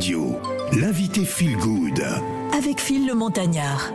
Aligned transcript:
Radio, 0.00 0.34
l'invité 0.80 1.26
Feel 1.26 1.58
Good. 1.58 2.02
Avec 2.56 2.80
Phil 2.80 3.06
le 3.06 3.12
Montagnard. 3.12 3.92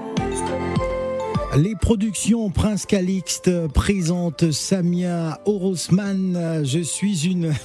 Les 1.57 1.73
productions 1.73 2.51
Prince 2.51 2.85
Calixte 2.85 3.49
présentent 3.69 4.51
Samia 4.51 5.41
Orosman. 5.45 6.61
Je 6.63 6.81
suis 6.81 7.25
une, 7.25 7.55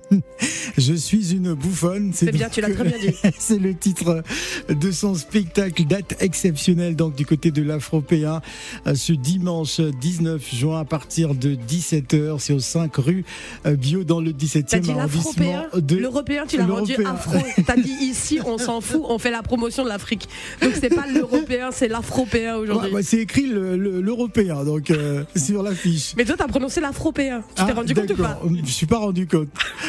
je 0.78 0.94
suis 0.94 1.32
une 1.34 1.54
bouffonne. 1.54 2.12
C'est 2.14 2.32
bien, 2.32 2.48
tu 2.48 2.60
l'as 2.60 2.70
très 2.70 2.84
bien 2.84 2.98
dit. 2.98 3.14
C'est 3.38 3.58
le 3.58 3.74
titre 3.74 4.22
de 4.68 4.90
son 4.90 5.14
spectacle, 5.14 5.84
date 5.84 6.16
exceptionnelle 6.20 6.96
donc 6.96 7.14
du 7.14 7.26
côté 7.26 7.50
de 7.50 7.62
l'Afropéen, 7.62 8.40
ce 8.94 9.12
dimanche 9.12 9.80
19 9.80 10.54
juin 10.54 10.80
à 10.80 10.84
partir 10.84 11.34
de 11.34 11.54
17h. 11.54 12.38
C'est 12.38 12.52
au 12.52 12.60
5 12.60 12.94
rue 12.96 13.24
Bio 13.64 14.04
dans 14.04 14.20
le 14.20 14.32
17e 14.32 14.64
T'as 14.64 14.78
dit 14.78 14.90
arrondissement 14.90 15.52
l'afropéen 15.52 15.80
de 15.80 15.96
L'européen, 15.96 16.44
tu 16.46 16.56
l'as 16.58 16.66
rendu 16.66 16.94
afro. 17.04 17.38
T'as 17.66 17.76
dit 17.76 17.92
ici, 18.02 18.38
on 18.44 18.58
s'en 18.58 18.80
fout, 18.80 19.02
on 19.04 19.18
fait 19.18 19.30
la 19.30 19.42
promotion 19.42 19.84
de 19.84 19.88
l'Afrique. 19.88 20.28
Donc 20.62 20.72
c'est 20.80 20.94
pas 20.94 21.06
l'européen, 21.12 21.70
c'est 21.72 21.88
l'afropéen 21.88 22.56
aujourd'hui. 22.56 22.88
Ouais, 22.90 22.94
bah, 22.94 23.02
c'est 23.02 23.18
écrit 23.18 23.46
le- 23.46 23.76
le- 23.76 24.00
l'Européen 24.00 24.64
donc 24.64 24.90
euh, 24.90 25.24
sur 25.36 25.62
l'affiche. 25.62 26.14
Mais 26.16 26.24
toi, 26.24 26.36
t'as 26.38 26.46
prononcé 26.48 26.80
l'afropéen. 26.80 27.42
Tu 27.56 27.64
t'es 27.64 27.70
Ah, 27.70 27.74
rendu 27.74 27.94
compte 27.94 28.10
ou 28.10 28.16
pas. 28.16 28.40
Je 28.64 28.70
suis 28.70 28.86
pas 28.86 28.98
rendu 28.98 29.26
compte. 29.26 29.48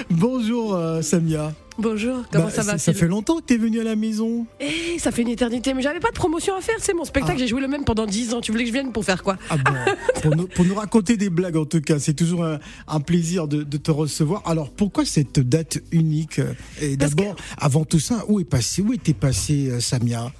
Bonjour 0.10 0.74
euh, 0.80 1.02
Samia. 1.02 1.54
Bonjour, 1.78 2.24
comment 2.32 2.46
Bah, 2.46 2.52
ça 2.52 2.62
va 2.64 2.78
Ça 2.78 2.94
fait 2.94 3.08
longtemps 3.08 3.38
que 3.38 3.46
tu 3.46 3.54
es 3.54 3.58
venu 3.58 3.80
à 3.80 3.84
la 3.86 3.96
maison. 3.96 4.46
Eh, 4.60 5.00
ça 5.00 5.12
fait 5.12 5.22
une 5.22 5.30
éternité, 5.30 5.74
mais 5.74 5.82
j'avais 5.82 6.00
pas 6.02 6.10
de 6.10 6.16
promotion 6.16 6.56
à 6.58 6.62
faire, 6.62 6.76
c'est 6.80 6.94
mon 6.94 7.06
spectacle, 7.06 7.36
Ah. 7.38 7.40
j'ai 7.40 7.48
joué 7.48 7.62
le 7.62 7.70
même 7.70 7.86
pendant 7.86 8.06
10 8.06 8.34
ans. 8.34 8.42
Tu 8.42 8.52
voulais 8.52 8.66
que 8.66 8.70
je 8.70 8.74
vienne 8.74 8.92
pour 8.92 9.06
faire 9.06 9.24
quoi 9.24 9.38
Ah 9.50 9.56
bon 9.58 9.72
pour, 10.22 10.36
nous, 10.36 10.48
pour 10.48 10.66
nous 10.66 10.76
raconter 10.76 11.16
des 11.16 11.30
blagues 11.30 11.56
en 11.56 11.66
tout 11.66 11.80
cas, 11.80 12.00
c'est 12.00 12.14
toujours 12.16 12.44
un, 12.44 12.60
un 12.88 13.00
plaisir 13.00 13.48
de, 13.48 13.64
de 13.64 13.78
te 13.78 13.92
recevoir. 13.92 14.42
Alors 14.46 14.72
pourquoi 14.72 15.06
cette 15.06 15.40
date 15.40 15.80
unique 15.92 16.40
Et 16.82 16.98
Parce 16.98 17.16
d'abord, 17.16 17.36
avant 17.58 17.86
tout 17.86 18.00
ça, 18.00 18.26
où 18.28 18.42
est 18.42 18.46
passé, 18.46 18.82
où 18.82 18.92
était 18.92 19.14
passé 19.14 19.70
euh, 19.70 19.80
Samia? 19.80 20.34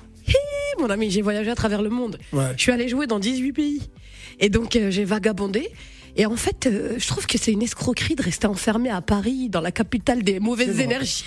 Mon 0.80 0.90
ami, 0.90 1.10
j'ai 1.12 1.22
voyagé 1.22 1.50
à 1.52 1.56
travers 1.56 1.82
le 1.82 1.90
monde. 1.90 2.18
Ouais. 2.32 2.54
Je 2.56 2.62
suis 2.62 2.72
allée 2.72 2.88
jouer 2.88 3.06
dans 3.08 3.20
18 3.20 3.52
pays. 3.54 3.82
Et 4.40 4.50
donc, 4.50 4.76
euh, 4.78 4.92
j'ai 4.92 5.04
vagabondé. 5.04 5.70
Et 6.16 6.26
en 6.26 6.36
fait, 6.36 6.68
euh, 6.68 6.96
je 6.98 7.08
trouve 7.08 7.26
que 7.26 7.38
c'est 7.38 7.52
une 7.52 7.62
escroquerie 7.62 8.16
de 8.16 8.24
rester 8.24 8.48
enfermé 8.48 8.90
à 8.90 9.02
Paris, 9.02 9.50
dans 9.50 9.62
la 9.62 9.72
capitale 9.72 10.24
des 10.24 10.40
mauvaises 10.40 10.80
énergies. 10.80 11.26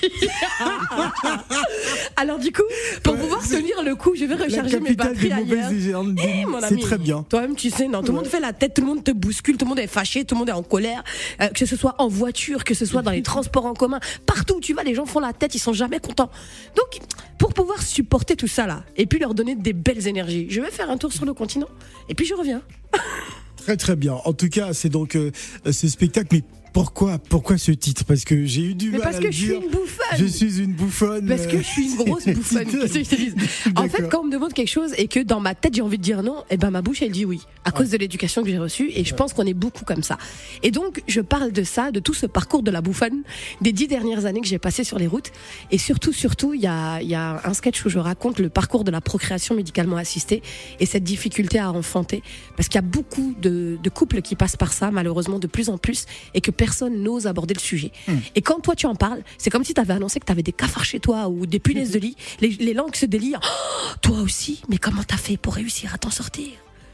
Alors 2.17 2.39
du 2.39 2.53
coup, 2.53 2.63
pour 3.03 3.17
pouvoir 3.17 3.47
tenir 3.47 3.83
le 3.83 3.95
coup, 3.95 4.15
je 4.15 4.25
vais 4.25 4.35
recharger 4.35 4.81
mes 4.81 4.95
batteries 4.95 5.29
des 5.29 5.33
ailleurs. 5.33 5.47
mauvaises 5.47 5.89
énergies. 5.89 6.47
Eh, 6.63 6.67
C'est 6.69 6.81
très 6.81 6.99
bien. 6.99 7.25
Toi-même, 7.29 7.57
tu 7.57 7.71
sais, 7.71 7.89
non, 7.89 8.03
tout 8.03 8.13
le 8.13 8.19
monde 8.19 8.27
fait 8.27 8.41
la 8.41 8.53
tête, 8.53 8.75
tout 8.75 8.83
le 8.83 8.89
monde 8.89 9.05
te 9.05 9.11
bouscule, 9.11 9.57
tout 9.57 9.65
le 9.65 9.71
monde 9.71 9.79
est 9.79 9.87
fâché, 9.87 10.25
tout 10.25 10.35
le 10.35 10.41
monde 10.41 10.49
est 10.49 10.53
en 10.53 10.63
colère, 10.63 11.03
euh, 11.41 11.49
que 11.49 11.67
ce 11.67 11.77
soit 11.77 11.95
en 11.99 12.09
voiture, 12.09 12.65
que 12.65 12.75
ce 12.75 12.87
soit 12.87 13.03
dans 13.03 13.11
les 13.11 13.23
transports 13.23 13.67
en 13.67 13.75
commun, 13.75 14.01
partout 14.27 14.57
où 14.57 14.61
tu 14.61 14.75
vas, 14.75 14.83
les 14.83 14.95
gens 14.95 15.07
font 15.07 15.21
la 15.21 15.33
tête, 15.33 15.55
ils 15.55 15.59
sont 15.59 15.73
jamais 15.73 16.01
contents. 16.01 16.31
Donc, 16.77 17.01
pour 17.39 17.55
pouvoir 17.55 17.83
supporter 17.83 18.37
tout 18.37 18.49
ça 18.49 18.67
là, 18.67 18.85
et 18.97 19.07
puis 19.07 19.19
leur 19.19 19.35
donner 19.35 19.55
des 19.55 19.73
belles 19.73 20.07
énergies, 20.07 20.47
je 20.51 20.61
vais 20.61 20.71
faire 20.71 20.91
un 20.91 20.97
tour 20.97 21.13
sur 21.13 21.25
le 21.25 21.35
continent, 21.35 21.69
et 22.09 22.15
puis 22.15 22.27
je 22.27 22.35
reviens. 22.35 22.63
Très 23.65 23.77
très 23.77 23.97
bien. 23.97 24.15
En 24.25 24.33
tout 24.33 24.49
cas, 24.49 24.75
c'est 24.75 24.89
donc 24.89 25.15
euh, 25.15 25.31
ce 25.71 25.89
spectacle. 25.89 26.41
Pourquoi, 26.73 27.19
pourquoi 27.19 27.59
ce 27.59 27.73
titre? 27.73 28.05
Parce 28.05 28.25
que 28.25 28.45
j'ai 28.45 28.63
eu 28.63 28.75
du 28.75 28.91
Mais 28.91 28.99
mal 28.99 29.03
parce 29.03 29.17
à 29.17 29.21
que 29.21 29.27
le 29.27 29.33
je 29.33 29.39
suis 29.39 29.55
une 29.55 29.71
bouffonne. 29.71 30.19
Je 30.19 30.25
suis 30.25 30.59
une 30.61 30.73
bouffonne. 30.73 31.27
Parce 31.27 31.47
que 31.47 31.59
je 31.59 31.63
suis 31.63 31.91
une 31.91 31.97
grosse 31.97 32.27
bouffonne. 32.35 32.69
En 33.77 33.89
fait, 33.89 34.09
quand 34.09 34.21
on 34.21 34.25
me 34.25 34.33
demande 34.33 34.53
quelque 34.53 34.69
chose 34.69 34.93
et 34.97 35.09
que 35.09 35.21
dans 35.21 35.41
ma 35.41 35.55
tête 35.55 35.75
j'ai 35.75 35.83
envie 35.83 35.99
de 35.99 36.03
dire 36.03 36.23
non, 36.23 36.45
et 36.51 36.57
ben 36.57 36.71
ma 36.71 36.83
bouche 36.83 37.03
elle 37.03 37.13
dit 37.13 37.25
oui, 37.25 37.41
à 37.65 37.71
cause 37.71 37.91
de 37.91 37.97
l'éducation 37.97 38.43
que 38.43 38.49
j'ai 38.49 38.59
reçue. 38.59 38.91
Et 38.95 39.05
je 39.05 39.15
pense 39.15 39.33
qu'on 39.33 39.47
est 39.47 39.55
beaucoup 39.55 39.85
comme 39.85 40.03
ça. 40.03 40.19
Et 40.63 40.71
donc 40.71 41.03
je 41.07 41.21
parle 41.21 41.53
de 41.53 41.63
ça, 41.63 41.91
de 41.91 42.01
tout 42.01 42.15
ce 42.15 42.27
parcours 42.27 42.63
de 42.63 42.71
la 42.71 42.81
bouffonne, 42.81 43.23
des 43.61 43.73
dix 43.73 43.89
dernières 43.89 44.25
années 44.27 44.41
que 44.41 44.47
j'ai 44.47 44.59
passées 44.59 44.85
sur 44.85 44.99
les 44.99 45.07
routes. 45.07 45.31
Et 45.71 45.79
surtout, 45.79 46.13
surtout, 46.13 46.55
il 46.55 46.61
y 46.61 46.67
a, 46.67 47.01
il 47.01 47.09
y 47.09 47.15
a 47.15 47.41
un 47.45 47.55
sketch 47.55 47.85
où 47.85 47.89
je 47.89 47.99
raconte 47.99 48.39
le 48.39 48.49
parcours 48.49 48.85
de 48.85 48.91
la 48.91 49.01
procréation 49.01 49.55
médicalement 49.55 49.97
assistée 49.97 50.43
et 50.81 50.87
cette 50.87 51.05
difficulté 51.05 51.59
à 51.59 51.71
enfanter, 51.73 52.23
parce 52.57 52.69
qu'il 52.69 52.77
y 52.77 52.79
a 52.79 52.83
beaucoup 52.83 53.35
de, 53.41 53.79
de 53.83 53.91
couples 53.91 54.23
qui 54.23 54.37
passent 54.37 54.57
par 54.57 54.73
ça, 54.73 54.91
malheureusement 54.91 55.39
de 55.39 55.47
plus 55.47 55.69
en 55.69 55.79
plus, 55.79 56.07
et 56.35 56.41
que 56.41 56.51
personne 56.63 57.03
n'ose 57.03 57.27
aborder 57.27 57.55
le 57.55 57.61
sujet. 57.61 57.91
Et 58.37 58.41
quand 58.41 58.61
toi 58.61 58.77
tu 58.77 58.87
en 58.87 58.95
parles, 58.95 59.23
c'est 59.37 59.51
comme 59.51 59.65
si 59.65 59.75
tu 59.75 59.81
avais 59.81 59.95
annoncé 59.95 60.21
que 60.21 60.27
tu 60.27 60.31
avais 60.31 60.45
des 60.45 60.53
cafards 60.53 60.85
chez 60.85 61.01
toi 61.01 61.29
ou 61.29 61.45
des 61.45 61.59
punaises 61.59 61.91
de 61.91 61.99
lit. 61.99 62.17
Les, 62.41 62.51
les 62.51 62.73
langues 62.73 62.95
se 62.95 63.05
délient. 63.05 63.35
Oh, 63.43 63.95
toi 64.01 64.19
aussi, 64.21 64.63
mais 64.69 64.79
comment 64.79 65.03
t'as 65.03 65.17
fait 65.17 65.37
pour 65.37 65.55
réussir 65.55 65.93
à 65.93 65.99
t'en 65.99 66.11
sortir? 66.11 66.51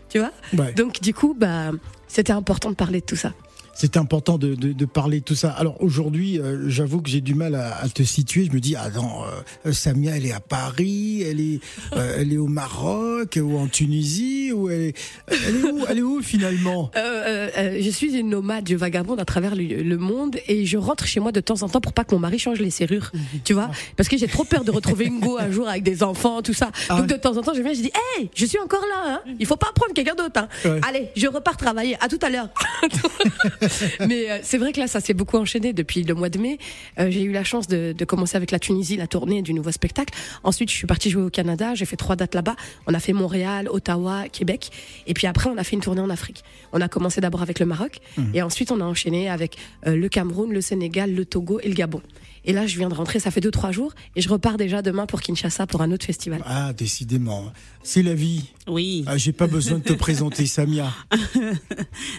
Tu 0.09 0.21
vois? 0.21 0.33
Ouais. 0.55 0.73
Donc 0.73 1.03
du 1.03 1.13
coup, 1.13 1.37
bah, 1.39 1.73
c'était 2.07 2.33
important 2.33 2.71
de 2.71 2.77
parler 2.77 3.01
de 3.01 3.05
tout 3.05 3.21
ça. 3.25 3.35
C'est 3.81 3.97
important 3.97 4.39
de, 4.39 4.57
de, 4.57 4.73
de 4.73 4.85
parler 4.87 5.21
de 5.21 5.25
tout 5.25 5.37
ça. 5.37 5.51
Alors 5.53 5.81
aujourd'hui, 5.81 6.41
euh, 6.41 6.69
j'avoue 6.69 7.01
que 7.01 7.09
j'ai 7.09 7.21
du 7.21 7.37
mal 7.37 7.55
à, 7.55 7.77
à 7.81 7.89
te 7.89 8.03
situer. 8.03 8.45
Je 8.45 8.51
me 8.51 8.59
dis, 8.59 8.75
ah 8.75 8.91
non, 8.91 9.23
euh, 9.65 9.73
Samia, 9.73 10.17
elle 10.17 10.27
est 10.27 10.33
à 10.33 10.41
Paris, 10.41 11.23
elle 11.23 11.41
est, 11.41 11.61
euh, 11.93 12.17
elle 12.19 12.33
est 12.33 12.39
au 12.39 12.49
Maroc 12.49 13.39
ou 13.41 13.57
en 13.57 13.69
Tunisie, 13.69 14.51
ou 14.53 14.69
elle 14.69 14.81
est, 14.81 14.97
elle 15.29 15.57
est 15.59 15.63
où, 15.63 15.85
elle 15.89 15.99
est 15.99 16.03
où 16.03 16.21
finalement? 16.21 16.91
Je 16.97 17.91
suis 17.93 18.17
une 18.17 18.31
nomade, 18.31 18.69
je 18.69 18.75
vagabonde 18.75 19.21
à 19.21 19.25
travers 19.25 19.55
le, 19.55 19.63
le 19.63 19.97
monde 19.97 20.39
et 20.49 20.67
je 20.67 20.77
rentre 20.77 21.07
chez 21.07 21.21
moi 21.21 21.31
de 21.31 21.39
temps 21.39 21.63
en 21.63 21.69
temps 21.69 21.81
pour 21.81 21.93
pas 21.93 22.03
que 22.03 22.17
mon 22.17 22.21
mari 22.21 22.41
change 22.41 22.59
les 22.59 22.71
serrures, 22.71 23.13
tu 23.45 23.53
vois 23.53 23.71
Parce 23.97 24.09
que 24.09 24.19
j'ai 24.19 24.27
trop 24.27 24.43
peur 24.43 24.65
de 24.65 24.73
retrouver 24.73 25.05
une 25.05 25.21
go 25.21 25.39
un 25.39 25.53
jour 25.53 25.69
avec 25.69 25.85
des 25.85 26.03
enfants, 26.03 26.43
tout 26.43 26.53
ça. 26.53 26.73
Ah 26.89 26.99
Donc 26.99 27.07
de 27.07 27.15
temps 27.15 27.37
en 27.37 27.43
temps, 27.43 27.55
je 27.55 27.63
viens, 27.63 27.75
je 27.75 27.83
dis, 27.83 27.93
hey, 28.19 28.29
je 28.35 28.45
suis 28.45 28.59
encore 28.59 28.83
là, 28.83 29.13
hein 29.15 29.33
il 29.39 29.47
faut 29.47 29.57
pas 29.57 29.71
prendre 29.73 29.95
quelqu'un 29.95 30.17
d'autre. 30.17 30.41
Hein. 30.41 30.49
Ouais. 30.65 30.81
Allez, 30.83 31.09
je 31.15 31.29
repars 31.29 31.57
travailler. 31.57 31.97
À 32.01 32.09
tout 32.09 32.19
à 32.23 32.29
l'heure. 32.29 32.49
Mais 34.07 34.31
euh, 34.31 34.39
c'est 34.43 34.59
vrai 34.59 34.73
que 34.73 34.81
là, 34.81 34.87
ça 34.87 35.01
s'est 35.01 35.15
beaucoup 35.15 35.37
enchaîné 35.37 35.73
depuis 35.73 36.03
le 36.03 36.15
mois 36.15 36.29
de 36.29 36.39
mai. 36.39 36.59
Euh, 36.99 37.11
j'ai 37.11 37.23
eu 37.23 37.33
la 37.33 37.45
chance 37.45 37.67
de, 37.67 37.95
de 37.97 38.05
commencer 38.05 38.37
avec 38.37 38.51
la 38.51 38.59
Tunisie, 38.59 38.97
la 38.97 39.07
tournée 39.07 39.43
du 39.43 39.55
nouveau 39.55 39.73
spectacle. 39.73 40.15
Ensuite, 40.45 40.71
je 40.71 40.75
suis 40.75 40.87
partie 40.87 41.11
jouer 41.11 41.23
au 41.23 41.31
Canada. 41.31 41.75
J'ai 41.75 41.85
fait 41.85 41.97
trois 41.97 42.17
dates 42.17 42.35
là-bas. 42.35 42.57
On 42.87 42.95
a 42.95 43.01
fait 43.01 43.13
Montréal, 43.13 43.69
Ottawa, 43.71 44.29
Québec. 44.29 44.71
Et 45.07 45.15
puis 45.15 45.27
après, 45.27 45.51
on 45.51 45.57
a 45.57 45.65
fait 45.65 45.77
une 45.77 45.83
tournée 45.83 46.01
en 46.01 46.11
Afrique. 46.11 46.45
On 46.73 46.81
a 46.81 46.89
commencé 46.89 47.21
d'abord 47.21 47.43
avec 47.43 47.61
le 47.61 47.67
Maroc. 47.67 48.01
Et 48.35 48.43
ensuite, 48.43 48.71
on 48.73 48.81
a 48.81 48.85
enchaîné 48.85 49.29
avec 49.29 49.57
euh, 49.87 49.97
le 49.97 50.09
Cameroun, 50.09 50.53
le 50.53 50.61
Sénégal, 50.61 51.15
le 51.15 51.25
Togo 51.25 51.61
et 51.63 51.69
le 51.69 51.75
Gabon. 51.75 52.03
Et 52.49 52.55
là, 52.55 52.67
je 52.67 52.79
viens 52.79 52.89
de 52.89 52.95
rentrer, 52.95 53.21
ça 53.21 53.31
fait 53.31 53.43
deux, 53.43 53.51
trois 53.51 53.73
jours. 53.73 53.93
Et 54.17 54.23
je 54.23 54.29
repars 54.31 54.57
déjà 54.57 54.81
demain 54.81 55.05
pour 55.05 55.21
Kinshasa 55.21 55.67
pour 55.67 55.83
un 55.83 55.93
autre 55.93 56.07
festival. 56.07 56.41
Ah, 56.47 56.73
décidément, 56.73 57.53
c'est 57.83 58.03
la 58.03 58.15
vie. 58.15 58.45
Oui. 58.67 59.05
Ah, 59.07 59.19
j'ai 59.19 59.33
pas 59.33 59.47
besoin 59.47 59.79
de 59.79 59.83
te 59.85 59.93
présenter, 59.93 60.47
Samia. 60.57 60.91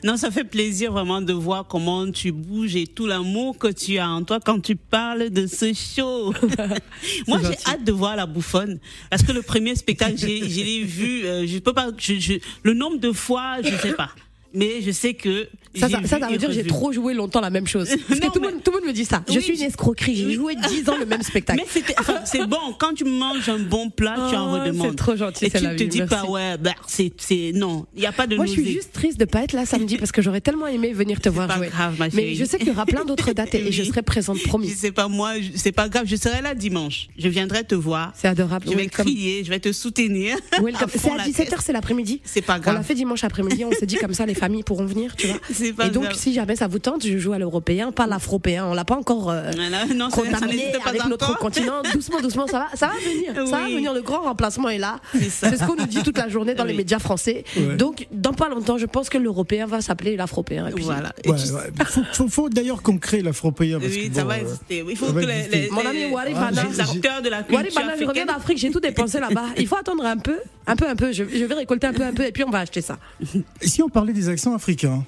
Non, 0.03 0.17
ça 0.17 0.29
fait 0.29 0.43
plaisir 0.43 0.91
vraiment 0.91 1.21
de 1.21 1.33
voir 1.33 1.65
comment 1.67 2.09
tu 2.11 2.31
bouges 2.31 2.75
et 2.75 2.85
tout 2.85 3.07
l'amour 3.07 3.57
que 3.57 3.67
tu 3.71 3.97
as 3.97 4.07
en 4.07 4.23
toi 4.23 4.39
quand 4.39 4.59
tu 4.61 4.75
parles 4.75 5.31
de 5.31 5.47
ce 5.47 5.73
show. 5.73 6.31
Moi, 7.27 7.39
j'ai 7.43 7.57
hâte 7.65 7.83
de 7.83 7.91
voir 7.91 8.15
la 8.15 8.27
bouffonne 8.27 8.79
parce 9.09 9.23
que 9.23 9.31
le 9.31 9.41
premier 9.41 9.75
spectacle, 9.75 10.15
j'ai, 10.17 10.47
je 10.47 10.61
l'ai 10.63 10.83
vu. 10.83 11.25
euh, 11.25 11.47
je 11.47 11.57
peux 11.57 11.73
pas. 11.73 11.87
Je, 11.97 12.19
je- 12.19 12.33
le 12.63 12.73
nombre 12.75 12.99
de 12.99 13.11
fois, 13.11 13.57
je 13.63 13.75
sais 13.77 13.93
pas. 13.93 14.09
Mais 14.53 14.81
je 14.81 14.91
sais 14.91 15.13
que 15.13 15.47
Ça, 15.75 15.81
ça, 15.87 15.89
ça, 15.89 15.97
vu 15.99 16.07
ça 16.07 16.17
veut 16.27 16.37
dire 16.37 16.49
que 16.49 16.55
j'ai 16.55 16.63
trop 16.65 16.91
joué 16.91 17.13
longtemps 17.13 17.39
la 17.41 17.51
même 17.51 17.67
chose. 17.67 17.87
Parce 18.07 18.19
que 18.19 18.25
tout, 18.27 18.33
le 18.35 18.47
mais- 18.47 18.53
monde, 18.53 18.63
tout 18.63 18.71
le 18.71 18.77
monde 18.79 18.87
me 18.87 18.93
dit 18.93 19.05
ça. 19.05 19.23
Je 19.31 19.39
suis 19.39 19.55
une 19.59 19.67
escroquerie. 19.67 20.15
J'ai 20.15 20.31
joué 20.33 20.55
10 20.55 20.89
ans 20.89 20.97
le 20.97 21.05
même 21.05 21.21
spectacle. 21.31 21.61
Mais 21.75 21.81
c'est 22.25 22.47
bon 22.47 22.57
quand 22.79 22.93
tu 22.95 23.03
manges 23.03 23.47
un 23.49 23.59
bon 23.59 23.89
plat, 23.91 24.15
tu 24.29 24.35
en 24.35 24.49
Oh, 24.55 24.59
redemandes. 24.59 24.89
c'est 24.89 24.95
trop 24.95 25.15
gentil, 25.15 25.45
Et 25.45 25.49
c'est 25.51 25.59
tu 25.59 25.63
la 25.65 25.75
te 25.75 25.83
vie, 25.83 25.89
dis 25.89 25.99
merci. 25.99 26.15
pas 26.15 26.25
ouais, 26.25 26.57
bah, 26.57 26.73
c'est, 26.87 27.13
c'est 27.17 27.51
non, 27.53 27.85
il 27.95 28.01
y 28.01 28.05
a 28.07 28.11
pas 28.11 28.25
de 28.25 28.35
Moi, 28.35 28.47
je 28.47 28.51
suis 28.53 28.65
juste 28.71 28.91
triste 28.93 29.19
de 29.19 29.25
pas 29.25 29.43
être 29.43 29.53
là 29.53 29.65
samedi 29.67 29.97
parce 29.97 30.11
que 30.11 30.21
j'aurais 30.23 30.41
tellement 30.41 30.65
aimé 30.67 30.91
venir 30.93 31.21
te 31.21 31.29
voir 31.29 31.47
pas 31.47 31.57
jouer. 31.57 31.67
grave, 31.67 31.95
ma 31.99 32.05
Mais 32.07 32.11
chérie. 32.11 32.35
je 32.35 32.45
sais 32.45 32.57
qu'il 32.57 32.67
y 32.69 32.71
aura 32.71 32.85
plein 32.87 33.05
d'autres 33.05 33.31
dates 33.33 33.53
et, 33.53 33.67
et 33.67 33.71
je 33.71 33.83
serai 33.83 34.01
présente, 34.01 34.41
promis. 34.43 34.69
sais 34.69 34.91
pas 34.91 35.07
moi, 35.07 35.33
c'est 35.55 35.71
pas 35.71 35.87
grave, 35.89 36.05
je 36.07 36.15
serai 36.15 36.41
là 36.41 36.55
dimanche. 36.55 37.07
Je 37.19 37.27
viendrai 37.27 37.63
te 37.63 37.75
voir. 37.75 38.11
C'est 38.15 38.27
adorable. 38.27 38.65
Je 38.69 38.75
vais 38.75 38.87
crier, 38.87 39.43
je 39.43 39.49
vais 39.51 39.59
te 39.59 39.71
soutenir. 39.71 40.35
C'est 40.99 41.11
à 41.11 41.15
la 41.17 41.23
17h, 41.27 41.35
caisse. 41.49 41.59
c'est 41.65 41.73
l'après-midi. 41.73 42.21
C'est 42.23 42.41
pas 42.41 42.57
On 42.57 42.59
grave. 42.61 42.75
l'a 42.75 42.83
fait 42.83 42.95
dimanche 42.95 43.23
après-midi, 43.23 43.63
on 43.65 43.71
s'est 43.71 43.85
dit 43.85 43.95
comme 43.97 44.13
ça, 44.13 44.25
les 44.25 44.33
familles 44.39 44.63
pourront 44.63 44.85
venir, 44.85 45.15
tu 45.15 45.27
vois. 45.27 45.37
Pas 45.77 45.87
Et 45.87 45.89
donc, 45.89 46.03
grave. 46.03 46.15
si 46.15 46.33
jamais 46.33 46.55
ça 46.55 46.67
vous 46.67 46.79
tente, 46.79 47.05
je 47.05 47.17
joue 47.17 47.33
à 47.33 47.39
l'européen, 47.39 47.91
pas 47.91 48.07
l'afropéen. 48.07 48.65
On 48.65 48.73
l'a 48.73 48.85
pas 48.85 48.95
encore 48.95 49.29
euh, 49.29 49.51
Voilà, 49.55 49.85
non, 49.95 50.09
ça, 50.09 50.15
ça 50.17 50.21
contaminé 50.23 50.71
pas 50.83 50.89
avec 50.89 51.05
notre 51.07 51.37
continent. 51.37 51.81
Doucement, 51.93 52.21
doucement, 52.21 52.47
ça 52.47 52.59
va, 52.59 52.67
ça 52.75 52.87
va 52.87 52.93
venir. 52.93 53.33
Ça 53.49 53.57
va 53.57 53.65
Oui. 53.65 53.75
venir. 53.75 53.93
Le 53.93 54.01
grand 54.01 54.21
remplacement 54.21 54.69
est 54.69 54.77
là. 54.77 54.99
C'est 55.29 55.57
ce 55.57 55.63
qu'on 55.65 55.75
nous 55.75 55.85
dit 55.87 56.01
toute 56.03 56.17
la 56.17 56.29
journée 56.29 56.55
dans 56.55 56.63
les 56.63 56.71
Oui. 56.71 56.77
médias 56.77 56.99
français. 56.99 57.43
Ouais. 57.57 57.75
Donc, 57.75 58.07
dans 58.11 58.33
pas 58.33 58.49
longtemps, 58.49 58.77
je 58.77 58.85
pense 58.85 59.09
que 59.09 59.17
l'européen 59.17 59.65
va 59.65 59.81
s'appeler 59.81 60.15
l'afropéen. 60.15 60.69
Voilà. 60.79 61.13
Et 61.23 61.29
Ouais, 61.29 61.35
tu- 61.37 61.51
ouais. 61.53 61.85
Faut, 61.85 62.01
faut- 62.13 62.27
faut 62.27 62.49
d'ailleurs 62.49 62.81
qu'on 62.81 62.97
crée 62.97 63.21
l'afropéen. 63.21 63.79
Oui, 63.81 64.09
que 64.09 64.15
ça 64.15 64.21
bon, 64.23 64.29
va 64.29 64.35
euh, 64.35 64.41
exister. 64.41 64.85
Il 64.89 64.95
faut 64.97 65.11
que 65.13 65.19
les, 65.19 65.47
les- 65.49 65.69
Mon 65.69 65.85
ami 65.85 65.99
les- 65.99 66.13
Ah, 66.35 66.47
Anna, 66.47 66.61
j'ai- 66.63 66.69
les 66.69 66.79
acteurs 66.81 67.21
de 67.21 67.29
la 67.29 67.43
culture 67.43 67.73
Bana, 67.81 67.93
je 67.99 68.05
reviens 68.05 68.25
d'Afrique, 68.25 68.57
j'ai 68.57 68.71
tout 68.71 68.79
dépensé 68.79 69.19
là-bas. 69.19 69.45
Il 69.57 69.67
faut 69.67 69.75
attendre 69.77 70.05
un 70.05 70.17
peu, 70.17 70.37
un 70.71 70.75
peu, 70.75 70.87
un 70.89 70.95
peu. 70.95 71.11
Je, 71.11 71.23
je 71.23 71.45
vais 71.45 71.53
récolter 71.55 71.87
un 71.87 71.93
peu, 71.93 72.03
un 72.03 72.13
peu, 72.13 72.25
et 72.25 72.31
puis 72.31 72.43
on 72.43 72.49
va 72.49 72.59
acheter 72.59 72.81
ça. 72.81 72.97
Et 73.21 73.43
si 73.67 73.81
on 73.81 73.89
parlait 73.89 74.13
des 74.13 74.29
accents 74.29 74.53
africains, 74.53 75.03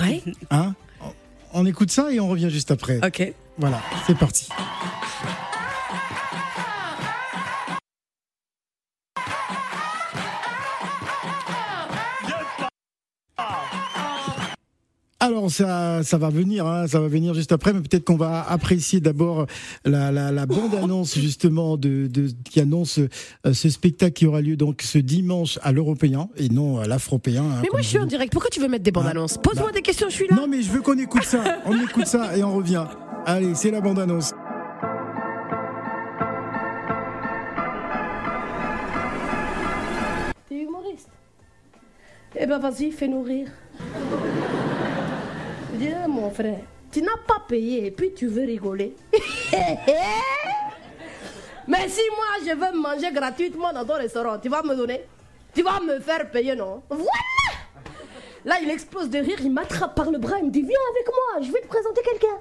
Ouais. 0.00 0.22
hein 0.50 0.74
On 1.52 1.64
écoute 1.66 1.90
ça 1.90 2.10
et 2.12 2.18
on 2.20 2.28
revient 2.28 2.50
juste 2.50 2.70
après. 2.72 2.98
Ok. 3.06 3.32
Voilà, 3.58 3.80
c'est 4.06 4.18
parti. 4.18 4.48
Alors 15.24 15.50
ça, 15.50 16.02
ça 16.02 16.18
va 16.18 16.28
venir, 16.28 16.66
hein, 16.66 16.86
ça 16.86 17.00
va 17.00 17.08
venir 17.08 17.32
juste 17.32 17.50
après, 17.50 17.72
mais 17.72 17.80
peut-être 17.80 18.04
qu'on 18.04 18.16
va 18.18 18.42
apprécier 18.46 19.00
d'abord 19.00 19.46
la, 19.86 20.12
la, 20.12 20.30
la 20.30 20.44
bande-annonce 20.44 21.18
justement 21.18 21.78
de, 21.78 22.08
de 22.08 22.28
qui 22.50 22.60
annonce 22.60 22.98
euh, 22.98 23.54
ce 23.54 23.70
spectacle 23.70 24.12
qui 24.12 24.26
aura 24.26 24.42
lieu 24.42 24.56
donc 24.56 24.82
ce 24.82 24.98
dimanche 24.98 25.58
à 25.62 25.72
l'européen 25.72 26.28
et 26.36 26.50
non 26.50 26.78
à 26.78 26.86
l'afropéen. 26.86 27.42
hein, 27.42 27.60
Mais 27.62 27.68
moi, 27.72 27.80
je 27.80 27.86
suis 27.88 27.98
en 27.98 28.04
direct. 28.04 28.32
Pourquoi 28.34 28.50
tu 28.50 28.60
veux 28.60 28.68
mettre 28.68 28.84
des 28.84 28.92
bandes 28.92 29.06
annonces? 29.06 29.38
Pose-moi 29.38 29.72
des 29.72 29.80
questions, 29.80 30.08
je 30.10 30.14
suis 30.14 30.28
là. 30.28 30.36
Non 30.36 30.46
mais 30.46 30.60
je 30.60 30.70
veux 30.70 30.82
qu'on 30.82 30.98
écoute 30.98 31.24
ça. 31.24 31.42
On 31.64 31.80
écoute 31.82 32.06
ça 32.06 32.36
et 32.36 32.44
on 32.44 32.54
revient. 32.56 32.84
Allez, 33.24 33.54
c'est 33.54 33.70
la 33.70 33.80
bande-annonce. 33.80 34.32
T'es 40.48 40.56
humoriste? 40.62 41.08
Eh 42.36 42.46
ben 42.46 42.58
vas-y, 42.58 42.90
fais-nous 42.90 43.22
rire. 43.22 43.48
Dis, 45.84 45.92
mon 46.08 46.30
frère, 46.30 46.60
tu 46.90 47.02
n'as 47.02 47.18
pas 47.26 47.42
payé 47.46 47.86
et 47.86 47.90
puis 47.90 48.14
tu 48.14 48.26
veux 48.26 48.46
rigoler. 48.46 48.96
Mais 51.68 51.88
si 51.88 52.00
moi 52.10 52.24
je 52.40 52.54
veux 52.54 52.80
manger 52.80 53.12
gratuitement 53.12 53.70
dans 53.70 53.84
ton 53.84 53.96
restaurant, 53.96 54.38
tu 54.38 54.48
vas 54.48 54.62
me 54.62 54.74
donner? 54.74 55.04
Tu 55.54 55.62
vas 55.62 55.80
me 55.80 56.00
faire 56.00 56.30
payer, 56.30 56.54
non? 56.54 56.82
Voilà 56.88 57.10
Là, 58.46 58.56
il 58.62 58.70
explose 58.70 59.10
de 59.10 59.18
rire, 59.18 59.38
il 59.42 59.50
m'attrape 59.52 59.94
par 59.94 60.10
le 60.10 60.16
bras, 60.16 60.38
il 60.38 60.46
me 60.46 60.50
dit 60.50 60.62
Viens 60.62 60.78
avec 60.90 61.06
moi, 61.06 61.42
je 61.46 61.52
vais 61.52 61.60
te 61.60 61.66
présenter 61.66 62.00
quelqu'un. 62.00 62.38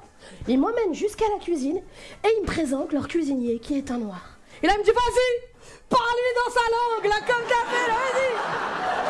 Il 0.48 0.60
m'emmène 0.60 0.94
jusqu'à 0.94 1.26
la 1.34 1.40
cuisine 1.40 1.78
et 1.78 2.28
il 2.38 2.44
me 2.44 2.46
présente 2.46 2.94
leur 2.94 3.10
cuisinier 3.10 3.60
qui 3.60 3.78
est 3.78 3.92
un 3.92 3.98
noir. 3.98 4.38
Et 4.62 4.68
là, 4.68 4.74
il 4.76 4.80
me 4.80 4.86
dit 4.86 4.92
Vas-y, 4.92 5.50
parle-lui 5.90 6.34
dans 6.46 6.52
sa 6.54 6.62
langue, 6.70 7.06
là, 7.10 7.20
comme 7.28 7.46
t'as 7.48 7.66
fait, 7.70 7.88
là, 7.90 7.96
vas-y 8.14 9.03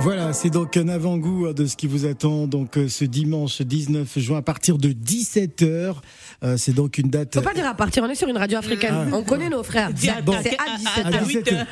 Voilà, 0.00 0.32
c'est 0.32 0.50
donc 0.50 0.76
un 0.76 0.88
avant-goût 0.88 1.52
de 1.52 1.66
ce 1.66 1.76
qui 1.76 1.88
vous 1.88 2.06
attend 2.06 2.46
donc 2.46 2.78
euh, 2.78 2.88
ce 2.88 3.04
dimanche 3.04 3.62
19 3.62 4.18
juin 4.18 4.38
à 4.38 4.42
partir 4.42 4.78
de 4.78 4.90
17h. 4.90 5.96
Euh, 6.44 6.56
c'est 6.56 6.72
donc 6.72 6.98
une 6.98 7.10
date 7.10 7.34
Faut 7.34 7.40
pas 7.40 7.52
dire 7.52 7.66
à 7.66 7.74
partir, 7.74 8.04
on 8.04 8.08
est 8.08 8.14
sur 8.14 8.28
une 8.28 8.36
radio 8.36 8.58
africaine. 8.58 8.94
Ah. 8.94 9.06
On 9.12 9.24
connaît 9.24 9.48
nos 9.48 9.64
frères. 9.64 9.90
C'est 9.96 10.08
à- 10.10 10.14
à 10.14 10.18
à- 10.18 10.22
17 10.22 10.56
à 11.04 11.06
à 11.08 11.10
17 11.10 11.48
8 11.48 11.52
heures. 11.52 11.66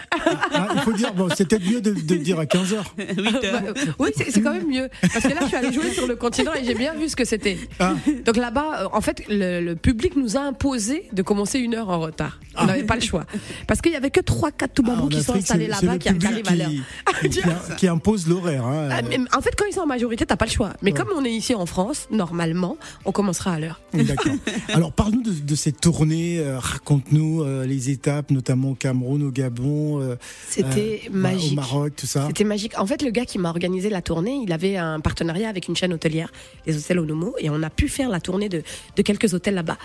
Ah, 0.55 0.69
il 0.75 0.81
faut 0.81 0.93
dire 0.93 1.15
bon, 1.15 1.29
c'est 1.37 1.49
peut-être 1.49 1.65
mieux 1.71 1.81
de, 1.81 1.93
de 1.93 2.15
dire 2.17 2.41
à 2.41 2.47
15h. 2.47 2.83
8 2.99 3.45
heures. 3.45 3.63
Oui, 4.01 4.11
c'est 4.17 4.43
quand 4.43 4.53
même 4.53 4.67
mieux. 4.69 4.89
Parce 5.03 5.21
que 5.25 5.29
là, 5.29 5.37
je 5.43 5.47
suis 5.47 5.57
allée 5.57 5.73
jouer 5.73 5.91
sur 5.93 6.09
le 6.09 6.17
continent 6.17 6.53
et 6.55 6.65
j'ai 6.65 6.75
bien 6.75 6.95
vu 6.95 7.09
ce 7.09 7.15
que 7.15 7.25
c'était. 7.25 7.59
Ah. 7.79 7.95
Donc 8.25 8.37
là-bas, 8.37 8.83
euh, 8.83 8.89
en 8.93 9.01
fait, 9.01 9.23
le, 9.29 9.61
le 9.61 9.77
public 9.77 10.17
nous 10.17 10.37
a 10.37 10.41
imposé 10.41 11.09
de 11.13 11.23
commencer 11.23 11.61
une 11.61 11.75
heure 11.77 11.89
en 11.91 12.01
retard. 12.01 12.41
On 12.57 12.63
Ah. 12.63 12.67
n'avait 12.67 12.83
pas 12.85 12.97
le 12.97 13.03
choix. 13.03 13.25
Parce 13.69 13.81
qu'il 13.81 13.93
y 13.93 13.97
avait 13.97 14.11
que 14.11 14.21
3-4 14.21 14.69
Toubabous 14.75 15.09
qui 15.11 15.23
sont 15.23 15.35
installés 15.35 15.69
là-bas 15.69 15.99
qui, 15.99 16.13
qui 16.19 16.27
arrivent 16.27 16.49
à 16.49 16.57
l'heure. 16.57 17.77
qui, 17.77 17.87
impose 17.87 18.27
l'horaire. 18.27 18.65
hein. 18.67 18.89
En 19.37 19.41
fait, 19.41 19.55
quand 19.57 19.65
ils 19.71 19.75
sont 19.75 19.83
en 19.83 19.87
majorité, 19.87 20.27
t'as 20.27 20.37
pas 20.37 20.47
le 20.47 20.51
choix. 20.51 20.73
Mais 20.83 20.91
comme 20.91 21.09
on 21.15 21.25
est 21.25 21.31
ici 21.33 21.55
en 21.55 21.67
France, 21.67 22.09
normalement, 22.11 22.77
on 23.05 23.13
commencera 23.13 23.53
à 23.53 23.61
l'heure. 23.61 23.81
D'accord. 23.95 24.33
Alors 24.69 24.93
parle-nous 24.93 25.23
de, 25.23 25.32
de 25.32 25.55
cette 25.55 25.81
tournée, 25.81 26.38
euh, 26.38 26.58
raconte-nous 26.58 27.43
euh, 27.43 27.67
les 27.67 27.91
étapes, 27.91 28.31
notamment 28.31 28.70
au 28.70 28.75
Cameroun, 28.75 29.23
au 29.23 29.31
Gabon, 29.31 30.00
euh, 30.00 30.17
C'était 30.49 31.03
euh, 31.06 31.11
magique. 31.12 31.53
au 31.53 31.55
Maroc, 31.56 31.93
tout 31.97 32.06
ça. 32.06 32.26
C'était 32.29 32.44
magique. 32.44 32.79
En 32.79 32.87
fait, 32.87 33.03
le 33.03 33.11
gars 33.11 33.25
qui 33.25 33.38
m'a 33.38 33.50
organisé 33.50 33.88
la 33.88 34.03
tournée, 34.03 34.41
il 34.43 34.53
avait 34.53 34.76
un 34.76 35.00
partenariat 35.00 35.49
avec 35.49 35.69
une 35.69 35.76
chaîne 35.76 35.93
hôtelière, 35.93 36.32
les 36.67 36.76
hôtels 36.76 36.99
Onomo, 36.99 37.35
et 37.38 37.50
on 37.50 37.62
a 37.62 37.70
pu 37.70 37.88
faire 37.88 38.08
la 38.08 38.20
tournée 38.20 38.49
de, 38.49 38.62
de 38.97 39.03
quelques 39.03 39.35
hôtels 39.35 39.55
là-bas. 39.55 39.79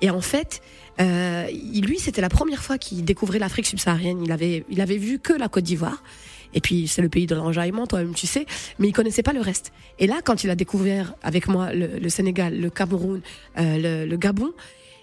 Et 0.00 0.10
en 0.10 0.20
fait, 0.20 0.60
euh, 1.00 1.46
lui, 1.82 1.98
c'était 1.98 2.20
la 2.20 2.28
première 2.28 2.62
fois 2.62 2.78
qu'il 2.78 3.04
découvrait 3.04 3.38
l'Afrique 3.38 3.66
subsaharienne. 3.66 4.22
Il 4.22 4.32
avait, 4.32 4.64
il 4.68 4.80
avait 4.80 4.96
vu 4.98 5.18
que 5.18 5.32
la 5.32 5.48
Côte 5.48 5.64
d'Ivoire. 5.64 6.02
Et 6.54 6.60
puis, 6.60 6.88
c'est 6.88 7.02
le 7.02 7.08
pays 7.08 7.26
de 7.26 7.34
l'enjaillement, 7.34 7.86
toi-même, 7.86 8.14
tu 8.14 8.26
sais. 8.26 8.46
Mais 8.78 8.88
il 8.88 8.92
connaissait 8.92 9.22
pas 9.22 9.32
le 9.32 9.40
reste. 9.40 9.72
Et 9.98 10.06
là, 10.06 10.16
quand 10.24 10.44
il 10.44 10.50
a 10.50 10.54
découvert 10.54 11.14
avec 11.22 11.48
moi 11.48 11.72
le, 11.72 11.98
le 11.98 12.08
Sénégal, 12.08 12.58
le 12.58 12.70
Cameroun, 12.70 13.20
euh, 13.58 14.04
le, 14.04 14.10
le 14.10 14.16
Gabon, 14.16 14.52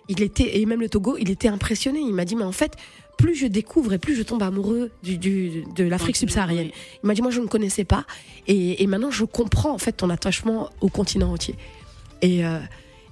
il 0.07 0.21
était, 0.21 0.59
et 0.59 0.65
même 0.65 0.81
le 0.81 0.89
Togo, 0.89 1.17
il 1.19 1.29
était 1.29 1.47
impressionné. 1.47 1.99
Il 1.99 2.13
m'a 2.13 2.25
dit, 2.25 2.35
mais 2.35 2.43
en 2.43 2.51
fait, 2.51 2.73
plus 3.17 3.35
je 3.35 3.47
découvre 3.47 3.93
et 3.93 3.97
plus 3.97 4.15
je 4.15 4.23
tombe 4.23 4.43
amoureux 4.43 4.91
du, 5.03 5.17
du, 5.17 5.63
de 5.75 5.83
l'Afrique 5.83 6.15
subsaharienne. 6.15 6.69
Il 7.03 7.07
m'a 7.07 7.13
dit, 7.13 7.21
moi, 7.21 7.31
je 7.31 7.39
ne 7.41 7.47
connaissais 7.47 7.85
pas. 7.85 8.05
Et, 8.47 8.83
et 8.83 8.87
maintenant, 8.87 9.11
je 9.11 9.23
comprends, 9.23 9.71
en 9.73 9.77
fait, 9.77 9.93
ton 9.93 10.09
attachement 10.09 10.69
au 10.81 10.89
continent 10.89 11.31
entier. 11.31 11.55
Et, 12.21 12.45
euh, 12.45 12.59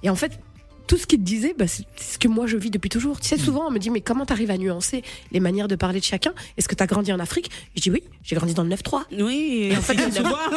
et 0.02 0.10
en 0.10 0.14
fait, 0.14 0.38
tout 0.86 0.96
ce 0.96 1.06
qu'il 1.06 1.18
te 1.18 1.24
disait, 1.24 1.54
bah, 1.58 1.66
c'est 1.66 1.84
ce 1.96 2.18
que 2.18 2.28
moi 2.28 2.46
je 2.46 2.56
vis 2.56 2.70
depuis 2.70 2.90
toujours. 2.90 3.20
Tu 3.20 3.28
sais, 3.28 3.38
souvent 3.38 3.66
on 3.68 3.70
me 3.70 3.78
dit, 3.78 3.90
mais 3.90 4.00
comment 4.00 4.26
t'arrives 4.26 4.50
à 4.50 4.58
nuancer 4.58 5.02
les 5.32 5.40
manières 5.40 5.68
de 5.68 5.76
parler 5.76 6.00
de 6.00 6.04
chacun? 6.04 6.32
Est-ce 6.56 6.68
que 6.68 6.74
t'as 6.74 6.86
grandi 6.86 7.12
en 7.12 7.18
Afrique? 7.20 7.50
Je 7.76 7.80
dis 7.82 7.90
oui, 7.90 8.02
j'ai 8.22 8.36
grandi 8.36 8.54
dans 8.54 8.64
le 8.64 8.70
9-3. 8.70 9.02
Oui, 9.20 9.72
en 9.76 9.80
fait, 9.80 9.94
le 9.94 10.22
vois. 10.28 10.50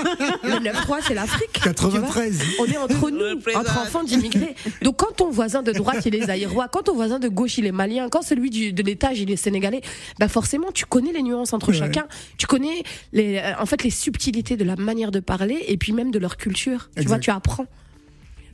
Le 0.44 0.70
9-3, 0.70 0.98
c'est 1.08 1.14
l'Afrique. 1.14 1.50
tu 1.54 1.60
vois. 1.62 1.74
93. 1.74 2.42
On 2.60 2.66
est 2.66 2.78
entre 2.78 3.10
nous, 3.12 3.40
entre 3.56 3.80
enfants 3.82 4.04
d'immigrés. 4.04 4.56
Donc 4.82 4.98
quand 4.98 5.16
ton 5.16 5.30
voisin 5.30 5.64
de 5.64 5.72
droite, 5.72 6.06
il 6.06 6.16
est 6.16 6.26
zaïrois, 6.26 6.68
quand 6.68 6.84
ton 6.84 6.96
voisin 6.96 7.20
de 7.20 7.28
gauche, 7.28 7.58
il 7.58 7.66
est 7.66 7.72
malien, 7.72 8.10
quand 8.10 8.22
celui 8.22 8.50
du, 8.50 8.74
de 8.74 8.84
l'étage, 8.84 9.20
il 9.20 9.32
est 9.32 9.36
sénégalais, 9.38 9.82
bah 10.20 10.28
forcément, 10.28 10.72
tu 10.74 10.86
connais 10.86 11.12
les 11.12 11.22
nuances 11.24 11.54
entre 11.54 11.68
Ouais. 11.68 11.78
chacun. 11.78 12.06
Tu 12.38 12.48
connais 12.48 12.84
les, 13.12 13.38
euh, 13.38 13.52
en 13.60 13.66
fait 13.66 13.84
les 13.84 13.90
subtilités 13.90 14.56
de 14.56 14.64
la 14.64 14.76
manière 14.78 15.12
de 15.12 15.20
parler 15.20 15.64
et 15.68 15.76
puis 15.78 15.92
même 15.92 16.12
de 16.12 16.20
leur 16.20 16.38
culture. 16.38 16.90
Tu 16.98 17.04
vois, 17.04 17.20
tu 17.20 17.30
apprends. 17.30 17.66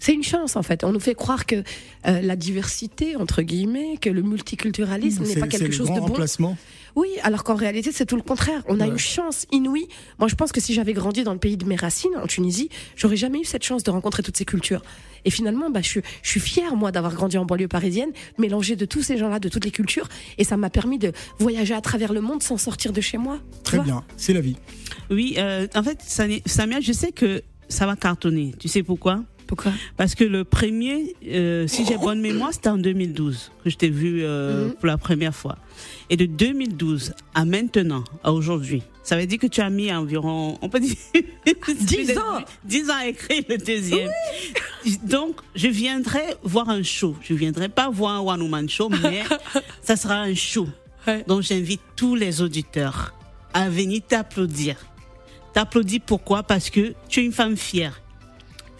C'est 0.03 0.13
une 0.13 0.21
chance 0.23 0.57
en 0.57 0.63
fait. 0.63 0.83
On 0.83 0.91
nous 0.91 0.99
fait 0.99 1.15
croire 1.15 1.45
que 1.45 1.55
euh, 2.07 2.21
la 2.21 2.35
diversité, 2.35 3.15
entre 3.15 3.41
guillemets, 3.41 3.95
que 4.01 4.09
le 4.09 4.21
multiculturalisme 4.21 5.23
n'est 5.23 5.35
pas 5.37 5.47
quelque 5.47 5.71
chose 5.71 5.87
de 5.89 5.93
bon. 5.93 6.07
remplacement. 6.07 6.57
Oui, 6.95 7.07
alors 7.23 7.45
qu'en 7.45 7.55
réalité, 7.55 7.91
c'est 7.93 8.05
tout 8.05 8.17
le 8.17 8.21
contraire. 8.21 8.63
On 8.67 8.81
a 8.81 8.83
Ouais. 8.83 8.89
une 8.91 8.97
chance 8.99 9.47
inouïe. 9.53 9.87
Moi, 10.19 10.27
je 10.27 10.35
pense 10.35 10.51
que 10.51 10.59
si 10.59 10.73
j'avais 10.73 10.91
grandi 10.91 11.23
dans 11.23 11.31
le 11.31 11.39
pays 11.39 11.55
de 11.55 11.65
mes 11.65 11.77
racines, 11.77 12.11
en 12.21 12.27
Tunisie, 12.27 12.67
j'aurais 12.97 13.15
jamais 13.15 13.39
eu 13.39 13.45
cette 13.45 13.63
chance 13.63 13.81
de 13.83 13.91
rencontrer 13.91 14.23
toutes 14.23 14.35
ces 14.37 14.43
cultures. 14.45 14.83
Et 15.25 15.29
finalement, 15.31 15.69
bah, 15.69 15.79
je, 15.81 15.87
suis- 15.87 16.01
je 16.21 16.29
suis 16.29 16.39
fière, 16.41 16.75
moi, 16.75 16.91
d'avoir 16.91 17.13
grandi 17.15 17.37
en 17.37 17.45
banlieue 17.45 17.69
parisienne, 17.69 18.11
mélangée 18.37 18.75
de 18.75 18.85
tous 18.85 19.01
ces 19.03 19.17
gens-là, 19.17 19.39
de 19.39 19.47
toutes 19.47 19.63
les 19.65 19.71
cultures. 19.71 20.09
Et 20.37 20.43
ça 20.43 20.57
m'a 20.57 20.69
permis 20.69 20.99
de 20.99 21.13
voyager 21.39 21.73
à 21.73 21.81
travers 21.81 22.11
le 22.11 22.19
monde 22.21 22.43
sans 22.43 22.57
sortir 22.57 22.91
de 22.91 22.99
chez 23.01 23.17
moi. 23.17 23.39
Très 23.63 23.79
bien, 23.79 24.03
c'est 24.17 24.33
la 24.33 24.41
vie. 24.41 24.57
Oui, 25.09 25.35
euh, 25.37 25.65
en 25.75 25.81
fait, 25.81 25.97
Samia, 26.05 26.81
je 26.81 26.91
sais 26.91 27.13
que 27.13 27.41
ça 27.69 27.85
va 27.87 27.95
cartonner. 27.95 28.53
Tu 28.59 28.67
sais 28.67 28.83
pourquoi? 28.83 29.23
Pourquoi 29.55 29.71
Parce 29.97 30.15
que 30.15 30.23
le 30.23 30.43
premier, 30.43 31.15
euh, 31.27 31.67
si 31.67 31.85
j'ai 31.85 31.97
bonne 31.97 32.21
mémoire, 32.21 32.51
c'était 32.53 32.69
en 32.69 32.77
2012 32.77 33.51
que 33.63 33.69
je 33.69 33.77
t'ai 33.77 33.89
vu 33.89 34.21
euh, 34.23 34.67
Mhm. 34.67 34.73
pour 34.73 34.87
la 34.87 34.97
première 34.97 35.35
fois. 35.35 35.57
Et 36.09 36.17
de 36.17 36.25
2012 36.25 37.13
à 37.35 37.45
maintenant, 37.45 38.03
à 38.23 38.33
aujourd'hui, 38.33 38.81
ça 39.03 39.15
veut 39.17 39.25
dire 39.25 39.37
que 39.37 39.47
tu 39.47 39.61
as 39.61 39.69
mis 39.69 39.91
environ, 39.93 40.57
on 40.61 40.69
peut 40.69 40.79
dire, 40.79 40.95
10 41.67 42.17
ans. 42.17 42.39
10 42.63 42.89
ans 42.89 42.95
à 42.99 43.07
écrire 43.07 43.43
le 43.49 43.57
deuxième. 43.57 44.09
Donc, 45.03 45.35
je 45.55 45.67
viendrai 45.67 46.23
voir 46.43 46.69
un 46.69 46.83
show. 46.83 47.15
Je 47.21 47.33
viendrai 47.33 47.69
pas 47.69 47.89
voir 47.89 48.15
un 48.15 48.19
one-woman 48.33 48.67
show, 48.69 48.89
mais 48.89 49.23
ça 49.83 49.95
sera 49.95 50.15
un 50.21 50.33
show. 50.35 50.67
Ouais. 51.07 51.23
Donc, 51.27 51.41
j'invite 51.43 51.81
tous 51.95 52.15
les 52.15 52.41
auditeurs 52.41 53.13
à 53.53 53.69
venir 53.69 54.01
t'applaudir. 54.07 54.77
T'applaudis 55.53 55.99
pourquoi? 55.99 56.41
Parce 56.43 56.69
que 56.69 56.93
tu 57.07 57.19
es 57.21 57.25
une 57.25 57.31
femme 57.31 57.55
fière. 57.57 58.01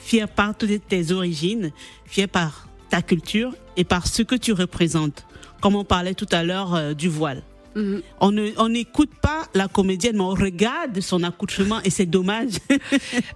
Fière 0.03 0.27
par 0.27 0.55
toutes 0.55 0.88
tes 0.88 1.12
origines, 1.12 1.72
fière 2.05 2.27
par 2.27 2.67
ta 2.89 3.01
culture 3.01 3.53
et 3.77 3.86
par 3.86 4.05
ce 4.05 4.22
que 4.22 4.36
tu 4.36 4.51
représentes. 4.51 5.25
Comme 5.62 5.75
on 5.75 5.86
parlait 5.86 6.13
tout 6.13 6.27
à 6.31 6.43
l'heure 6.43 6.75
euh, 6.75 6.93
du 6.93 7.07
voile. 7.07 7.41
Mhm. 7.75 8.01
On 8.22 8.32
ne- 8.32 8.51
on 8.58 8.70
n'écoute 8.70 9.10
pas 9.22 9.48
la 9.53 9.68
comédienne, 9.68 10.15
mais 10.18 10.22
on 10.24 10.30
regarde 10.36 11.00
son 11.01 11.24
accoutrement 11.24 11.80
et 11.84 11.89
c'est 11.89 12.06
dommage. 12.06 12.51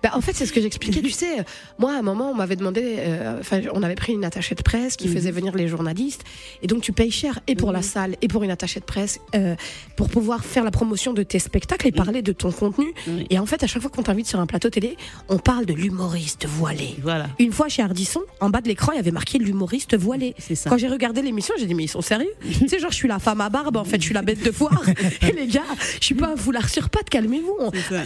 Bah, 0.04 0.12
en 0.14 0.22
fait, 0.22 0.34
c'est 0.34 0.46
ce 0.46 0.54
que 0.54 0.62
j'expliquais. 0.62 1.02
tu 1.02 1.10
sais, 1.10 1.38
moi, 1.80 1.94
à 1.94 1.98
un 2.00 2.02
moment, 2.02 2.32
on 2.32 2.36
m'avait 2.36 2.56
demandé, 2.56 2.96
euh, 3.00 3.40
enfin, 3.40 3.62
on 3.74 3.82
avait 3.84 3.96
pris 3.96 4.14
une 4.14 4.26
attachée 4.26 4.56
de 4.56 4.62
presse 4.62 4.96
qui 4.96 5.08
faisait 5.08 5.32
venir 5.32 5.56
les 5.56 5.68
journalistes. 5.68 6.24
Et 6.62 6.68
donc, 6.68 6.82
tu 6.82 6.92
payes 6.92 7.12
cher 7.12 7.40
et 7.48 7.56
pour 7.56 7.72
la 7.72 7.82
salle 7.82 8.16
et 8.22 8.28
pour 8.28 8.44
une 8.44 8.52
attachée 8.52 8.80
de 8.80 8.86
presse 8.86 9.20
euh, 9.36 9.56
pour 9.96 10.10
pouvoir 10.10 10.46
faire 10.46 10.64
la 10.64 10.72
promotion 10.72 11.14
de 11.14 11.24
tes 11.24 11.40
spectacles 11.40 11.88
et 11.88 11.92
parler 11.92 12.22
de 12.22 12.32
ton 12.32 12.52
contenu. 12.52 12.94
Et 13.30 13.40
en 13.40 13.46
fait, 13.46 13.64
à 13.64 13.68
chaque 13.68 13.82
fois 13.82 13.92
qu'on 13.92 14.04
t'invite 14.04 14.28
sur 14.28 14.40
un 14.40 14.46
plateau 14.46 14.70
télé, 14.70 14.98
on 15.30 15.38
parle 15.40 15.66
de 15.66 15.74
l'humoriste 15.74 16.46
voilé. 16.48 16.96
voilà. 17.02 17.28
Une 17.40 17.52
fois 17.52 17.68
chez 17.70 17.82
Ardisson, 17.82 18.22
en 18.40 18.50
bas 18.50 18.62
de 18.62 18.68
l'écran, 18.68 18.92
il 18.94 18.98
y 18.98 19.00
avait 19.00 19.12
marqué 19.12 19.38
l'humoriste 19.40 19.96
voilé. 19.98 20.36
C'est 20.38 20.56
ça. 20.56 20.70
Quand 20.70 20.78
j'ai 20.78 20.88
regardé 20.88 21.22
l'émission, 21.22 21.54
j'ai 21.60 21.66
dit 21.66 21.74
mais 21.74 21.84
ils 21.86 21.90
sont 21.90 22.02
sérieux? 22.02 22.30
Tu 22.60 22.68
sais 22.68 22.80
genre 22.80 22.92
je 22.92 22.96
suis 22.98 23.08
la 23.08 23.20
femme 23.20 23.42
à 23.42 23.50
barbe, 23.50 23.78
en 23.78 23.84
fait 23.84 23.98
je 24.00 24.06
suis 24.06 24.14
la 24.14 24.22
bête 24.28 24.44
de 24.44 24.52
foire. 24.52 24.84
Et 25.22 25.32
les 25.32 25.48
gars, 25.48 25.64
je 26.00 26.06
suis 26.06 26.14
pas 26.14 26.28
un 26.28 26.36
foulard 26.36 26.70
sur 26.70 26.90
pattes, 26.90 27.10
calmez-vous. 27.10 27.58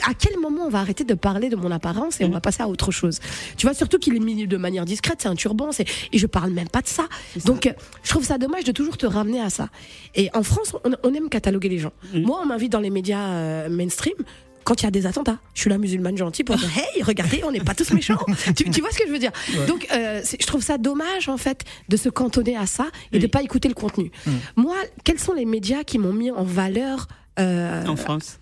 À 0.08 0.14
quel 0.14 0.40
moment 0.40 0.66
on 0.68 0.70
va 0.70 0.80
arrêter 0.80 1.04
de 1.04 1.16
parler 1.16 1.50
de 1.50 1.56
mon 1.56 1.72
apparence 1.72 2.22
et 2.22 2.26
on 2.26 2.30
va 2.30 2.40
passer 2.40 2.62
à 2.62 2.68
autre 2.68 2.92
chose? 2.92 3.20
Tu 3.58 3.66
vois 3.66 3.74
surtout 3.74 3.98
qu'il 3.98 4.16
est 4.16 4.20
mis 4.20 4.48
de 4.48 4.58
manière 4.58 4.86
discrète, 4.86 5.20
c'est 5.22 5.28
un 5.28 5.36
turban, 5.36 5.72
c'est 5.72 5.86
et 6.14 6.18
je 6.18 6.28
parle 6.28 6.52
même 6.52 6.70
pas 6.70 6.82
de 6.82 6.88
ça. 6.88 7.06
Donc 7.46 7.66
euh, 7.66 7.74
je 8.04 8.10
trouve 8.10 8.24
ça 8.24 8.38
dommage 8.38 8.64
de 8.64 8.72
toujours 8.72 8.98
te 8.98 9.06
ramener 9.06 9.42
à 9.42 9.50
ça. 9.50 9.70
Et 10.16 10.30
en 10.34 10.44
France, 10.44 10.76
on, 10.84 10.92
on 11.04 11.14
aime 11.14 11.30
cataloguer 11.30 11.70
les 11.70 11.80
gens. 11.80 11.94
Moi, 12.14 12.40
on 12.42 12.46
m'invite 12.46 12.72
dans 12.72 12.80
les 12.80 12.92
médias 12.92 13.32
euh, 13.32 13.70
mainstream 13.70 14.16
quand 14.64 14.82
il 14.82 14.86
y 14.86 14.88
a 14.88 14.92
des 14.92 15.06
attentats. 15.06 15.40
Je 15.54 15.62
suis 15.62 15.70
la 15.70 15.78
musulmane 15.78 16.18
gentille 16.18 16.44
pour 16.46 16.56
dire 16.58 16.70
Hey, 16.78 17.04
regardez, 17.04 17.42
on 17.46 17.52
n'est 17.52 17.60
pas 17.60 17.74
tous 17.76 17.92
méchants. 17.92 18.18
tu, 18.56 18.70
tu 18.70 18.82
vois 18.82 18.92
ce 18.92 18.98
que 19.00 19.08
je 19.08 19.12
veux 19.12 19.20
dire 19.20 19.32
Donc, 19.68 19.88
euh, 19.94 20.22
je 20.40 20.46
trouve 20.46 20.62
ça 20.64 20.78
dommage, 20.78 21.30
en 21.30 21.38
fait, 21.38 21.64
de 21.90 21.98
se 21.98 22.10
cantonner 22.10 22.56
à 22.58 22.66
ça 22.66 22.88
et 23.12 23.20
de 23.20 23.24
Oui. 23.26 23.30
pas 23.30 23.42
écouter 23.44 23.68
le 23.68 23.74
contenu. 23.74 24.12
Moi, 24.56 24.76
quels 25.04 25.20
sont 25.20 25.34
les 25.34 25.46
médias 25.46 25.84
qui 25.84 25.98
m'ont 25.98 26.14
mis 26.14 26.32
en 26.32 26.44
valeur 26.44 27.08
Euh, 27.40 27.86
En 27.86 27.96
France. 27.96 28.40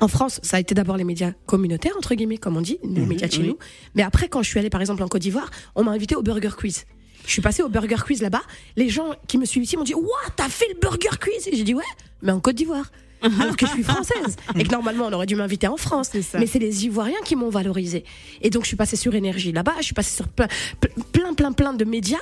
en 0.00 0.08
France, 0.08 0.40
ça 0.42 0.56
a 0.56 0.60
été 0.60 0.74
d'abord 0.74 0.96
les 0.96 1.04
médias 1.04 1.32
communautaires, 1.46 1.94
entre 1.98 2.14
guillemets, 2.14 2.38
comme 2.38 2.56
on 2.56 2.60
dit, 2.60 2.78
les 2.84 3.06
médias 3.06 3.26
de 3.28 3.32
chez 3.32 3.40
oui. 3.42 3.48
nous. 3.48 3.58
Mais 3.94 4.02
après, 4.02 4.28
quand 4.28 4.42
je 4.42 4.48
suis 4.48 4.58
allée, 4.58 4.70
par 4.70 4.80
exemple, 4.80 5.02
en 5.02 5.08
Côte 5.08 5.22
d'Ivoire, 5.22 5.50
on 5.74 5.84
m'a 5.84 5.92
invité 5.92 6.14
au 6.14 6.22
Burger 6.22 6.50
Quiz. 6.56 6.84
Je 7.26 7.30
suis 7.32 7.40
passée 7.42 7.62
au 7.62 7.68
Burger 7.70 7.96
Quiz 8.04 8.20
là-bas. 8.20 8.42
Les 8.76 8.90
gens 8.90 9.14
qui 9.28 9.38
me 9.38 9.46
suivent 9.46 9.62
ici 9.62 9.76
m'ont 9.78 9.82
dit 9.84 9.94
Waouh, 9.94 10.06
t'as 10.36 10.48
fait 10.50 10.66
le 10.68 10.78
Burger 10.78 11.16
Quiz 11.20 11.48
Et 11.48 11.56
j'ai 11.56 11.62
dit 11.64 11.72
Ouais, 11.74 11.82
mais 12.22 12.32
en 12.32 12.40
Côte 12.40 12.54
d'Ivoire. 12.56 12.90
Alors 13.40 13.56
que 13.56 13.66
je 13.66 13.72
suis 13.72 13.82
française. 13.82 14.36
Et 14.58 14.64
que 14.64 14.70
normalement, 14.72 15.06
on 15.06 15.12
aurait 15.12 15.26
dû 15.26 15.36
m'inviter 15.36 15.66
en 15.68 15.76
France. 15.76 16.10
Mais 16.38 16.46
c'est 16.46 16.58
les 16.58 16.84
Ivoiriens 16.86 17.20
qui 17.24 17.36
m'ont 17.36 17.48
valorisée. 17.50 18.04
Et 18.42 18.50
donc, 18.50 18.62
je 18.64 18.68
suis 18.68 18.76
passée 18.76 18.96
sur 18.96 19.14
Énergie 19.14 19.52
là-bas. 19.52 19.74
Je 19.78 19.84
suis 19.84 19.94
passée 19.94 20.14
sur 20.14 20.28
plein, 20.28 20.48
plein, 21.12 21.34
plein, 21.34 21.52
plein 21.52 21.72
de 21.72 21.84
médias 21.84 22.18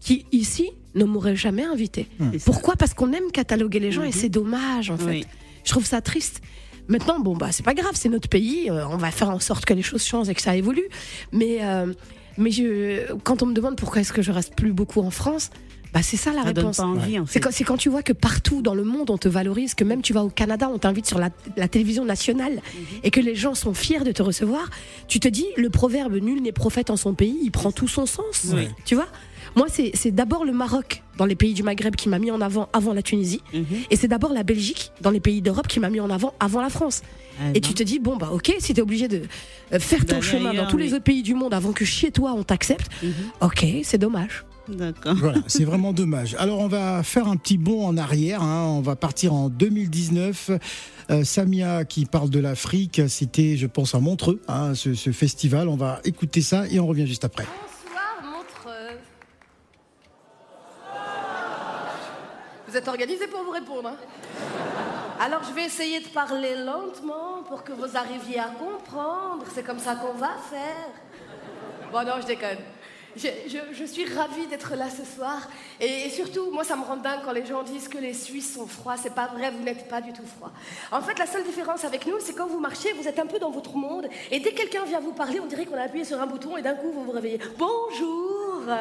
qui, 0.00 0.26
ici, 0.32 0.70
ne 0.94 1.04
m'auraient 1.04 1.36
jamais 1.36 1.64
invité. 1.64 2.08
Ça. 2.18 2.24
Pourquoi? 2.44 2.76
Parce 2.76 2.94
qu'on 2.94 3.12
aime 3.12 3.30
cataloguer 3.32 3.80
les 3.80 3.92
gens 3.92 4.02
et 4.02 4.12
c'est 4.12 4.28
dommage, 4.28 4.90
en 4.90 4.96
fait. 4.96 5.04
Oui. 5.06 5.24
Je 5.64 5.70
trouve 5.70 5.84
ça 5.84 6.00
triste. 6.00 6.40
Maintenant, 6.88 7.18
bon, 7.18 7.36
bah, 7.36 7.48
c'est 7.50 7.64
pas 7.64 7.74
grave, 7.74 7.92
c'est 7.94 8.08
notre 8.08 8.28
pays. 8.28 8.70
euh, 8.70 8.86
on 8.88 8.96
va 8.96 9.10
faire 9.10 9.30
en 9.30 9.40
sorte 9.40 9.64
que 9.64 9.74
les 9.74 9.82
choses 9.82 10.04
changent 10.04 10.28
et 10.28 10.34
que 10.34 10.42
ça 10.42 10.54
évolue. 10.56 10.86
Mais, 11.32 11.58
euh, 11.62 11.92
mais 12.38 12.50
je, 12.52 13.12
quand 13.24 13.42
on 13.42 13.46
me 13.46 13.52
demande 13.54 13.76
pourquoi 13.76 14.00
est-ce 14.02 14.12
que 14.12 14.22
je 14.22 14.30
reste 14.30 14.54
plus 14.54 14.72
beaucoup 14.72 15.00
en 15.00 15.10
France, 15.10 15.50
bah, 15.96 16.02
c'est 16.02 16.18
ça 16.18 16.30
la 16.32 16.42
Ça 16.42 16.48
réponse. 16.48 16.78
en 16.78 16.94
C'est 17.00 17.26
fait. 17.32 17.40
quand, 17.40 17.50
c'est 17.50 17.64
quand 17.64 17.76
tu 17.78 17.88
vois 17.88 18.02
que 18.02 18.12
partout 18.12 18.60
dans 18.60 18.74
le 18.74 18.84
monde 18.84 19.08
on 19.08 19.16
te 19.16 19.28
valorise, 19.28 19.74
que 19.74 19.82
même 19.82 20.02
tu 20.02 20.12
vas 20.12 20.22
au 20.24 20.28
Canada, 20.28 20.68
on 20.70 20.76
t'invite 20.78 21.06
sur 21.06 21.18
la, 21.18 21.30
la 21.56 21.68
télévision 21.68 22.04
nationale 22.04 22.52
Mhm. 22.56 23.00
et 23.02 23.10
que 23.10 23.20
les 23.20 23.34
gens 23.34 23.54
sont 23.54 23.72
fiers 23.72 24.00
de 24.04 24.12
te 24.12 24.22
recevoir, 24.22 24.68
tu 25.08 25.20
te 25.20 25.28
dis 25.28 25.46
le 25.56 25.70
proverbe 25.70 26.14
nul 26.16 26.42
n'est 26.42 26.52
prophète 26.52 26.90
en 26.90 26.96
son 26.98 27.14
pays, 27.14 27.38
il 27.42 27.50
prend 27.50 27.72
tout 27.72 27.88
son 27.88 28.04
sens. 28.04 28.46
Tu 28.84 28.94
vois? 28.94 29.06
Moi, 29.54 29.68
c'est 29.70 30.10
d'abord 30.10 30.44
le 30.44 30.52
Maroc 30.52 31.02
dans 31.16 31.24
les 31.24 31.34
pays 31.34 31.54
du 31.54 31.62
Maghreb 31.62 31.96
qui 31.96 32.10
m'a 32.10 32.18
mis 32.18 32.30
en 32.30 32.42
avant 32.42 32.68
avant 32.74 32.92
la 32.92 33.00
Tunisie, 33.00 33.40
Mhm. 33.54 33.64
et 33.90 33.96
c'est 33.96 34.08
d'abord 34.08 34.34
la 34.34 34.42
Belgique 34.42 34.92
dans 35.00 35.10
les 35.10 35.20
pays 35.20 35.40
d'Europe 35.40 35.66
qui 35.66 35.80
m'a 35.80 35.88
mis 35.88 36.00
en 36.00 36.10
avant 36.10 36.34
avant 36.40 36.60
la 36.60 36.68
France. 36.68 37.00
Ah 37.40 37.44
Et 37.54 37.60
non. 37.60 37.60
tu 37.68 37.72
te 37.72 37.82
dis, 37.82 37.98
bon, 37.98 38.16
bah 38.16 38.30
ok, 38.34 38.54
si 38.58 38.74
t'es 38.74 38.82
obligé 38.82 39.08
de 39.08 39.22
euh, 39.72 39.78
faire 39.78 40.04
ton 40.04 40.20
chemin 40.20 40.52
dans 40.52 40.66
tous 40.66 40.76
les 40.76 40.92
autres 40.92 41.04
pays 41.04 41.22
du 41.22 41.32
monde 41.34 41.54
avant 41.54 41.72
que 41.72 41.86
chez 41.86 42.10
toi 42.10 42.34
on 42.36 42.42
t'accepte, 42.42 42.88
Mhm. 43.02 43.12
ok, 43.40 43.66
c'est 43.82 43.98
dommage. 43.98 44.44
D'accord. 44.68 45.14
Voilà, 45.16 45.38
c'est 45.46 45.64
vraiment 45.64 45.92
dommage. 45.92 46.34
Alors 46.38 46.58
on 46.58 46.66
va 46.68 47.02
faire 47.02 47.28
un 47.28 47.36
petit 47.36 47.56
bond 47.56 47.86
en 47.86 47.96
arrière. 47.96 48.42
hein. 48.42 48.64
On 48.68 48.80
va 48.80 48.96
partir 48.96 49.32
en 49.32 49.48
2019. 49.48 50.50
Euh, 51.10 51.22
Samia 51.24 51.84
qui 51.84 52.04
parle 52.04 52.30
de 52.30 52.40
l'Afrique, 52.40 53.00
c'était, 53.08 53.56
je 53.56 53.66
pense, 53.68 53.94
à 53.94 54.00
Montreux, 54.00 54.42
hein, 54.48 54.74
ce, 54.74 54.94
ce 54.94 55.12
festival. 55.12 55.68
On 55.68 55.76
va 55.76 56.00
écouter 56.04 56.40
ça 56.40 56.66
et 56.68 56.80
on 56.80 56.86
revient 56.86 57.06
juste 57.06 57.24
après. 57.24 57.44
Bonsoir, 57.44 58.32
Montreux. 58.38 58.98
Vous 62.68 62.76
êtes 62.76 62.88
organisé 62.88 63.26
pour 63.28 63.44
vous 63.44 63.52
répondre. 63.52 63.88
hein 63.90 63.96
Alors 65.20 65.42
je 65.48 65.54
vais 65.54 65.64
essayer 65.66 66.00
de 66.00 66.08
parler 66.08 66.56
lentement 66.56 67.42
pour 67.48 67.62
que 67.62 67.72
vous 67.72 67.96
arriviez 67.96 68.40
à 68.40 68.48
comprendre. 68.48 69.44
C'est 69.54 69.62
comme 69.62 69.78
ça 69.78 69.94
qu'on 69.94 70.14
va 70.18 70.30
faire. 70.50 70.90
Bon 71.92 72.04
non, 72.04 72.14
je 72.20 72.26
déconne. 72.26 72.58
Je, 73.16 73.84
suis 73.86 74.04
ravie 74.04 74.46
d'être 74.46 74.74
là 74.76 74.86
ce 74.90 75.04
soir. 75.04 75.48
Et, 75.80 76.10
surtout, 76.10 76.50
moi, 76.50 76.64
ça 76.64 76.76
me 76.76 76.84
rend 76.84 76.96
dingue 76.96 77.20
quand 77.24 77.32
les 77.32 77.46
gens 77.46 77.62
disent 77.62 77.88
que 77.88 77.96
les 77.96 78.12
Suisses 78.12 78.52
sont 78.54 78.66
froids. 78.66 78.96
C'est 78.96 79.14
pas 79.14 79.28
vrai, 79.28 79.50
vous 79.50 79.62
n'êtes 79.62 79.88
pas 79.88 80.02
du 80.02 80.12
tout 80.12 80.26
froid. 80.36 80.52
En 80.92 81.00
fait, 81.00 81.18
la 81.18 81.26
seule 81.26 81.44
différence 81.44 81.84
avec 81.84 82.06
nous, 82.06 82.20
c'est 82.20 82.34
quand 82.34 82.46
vous 82.46 82.60
marchez, 82.60 82.92
vous 82.92 83.08
êtes 83.08 83.18
un 83.18 83.26
peu 83.26 83.38
dans 83.38 83.50
votre 83.50 83.74
monde. 83.76 84.06
Et 84.30 84.40
dès 84.40 84.52
que 84.52 84.58
quelqu'un 84.58 84.84
vient 84.84 85.00
vous 85.00 85.12
parler, 85.12 85.40
on 85.40 85.46
dirait 85.46 85.64
qu'on 85.64 85.78
a 85.78 85.82
appuyé 85.82 86.04
sur 86.04 86.20
un 86.20 86.26
bouton 86.26 86.58
et 86.58 86.62
d'un 86.62 86.74
coup, 86.74 86.92
vous 86.92 87.04
vous 87.04 87.12
réveillez. 87.12 87.40
Bonjour 87.58 88.62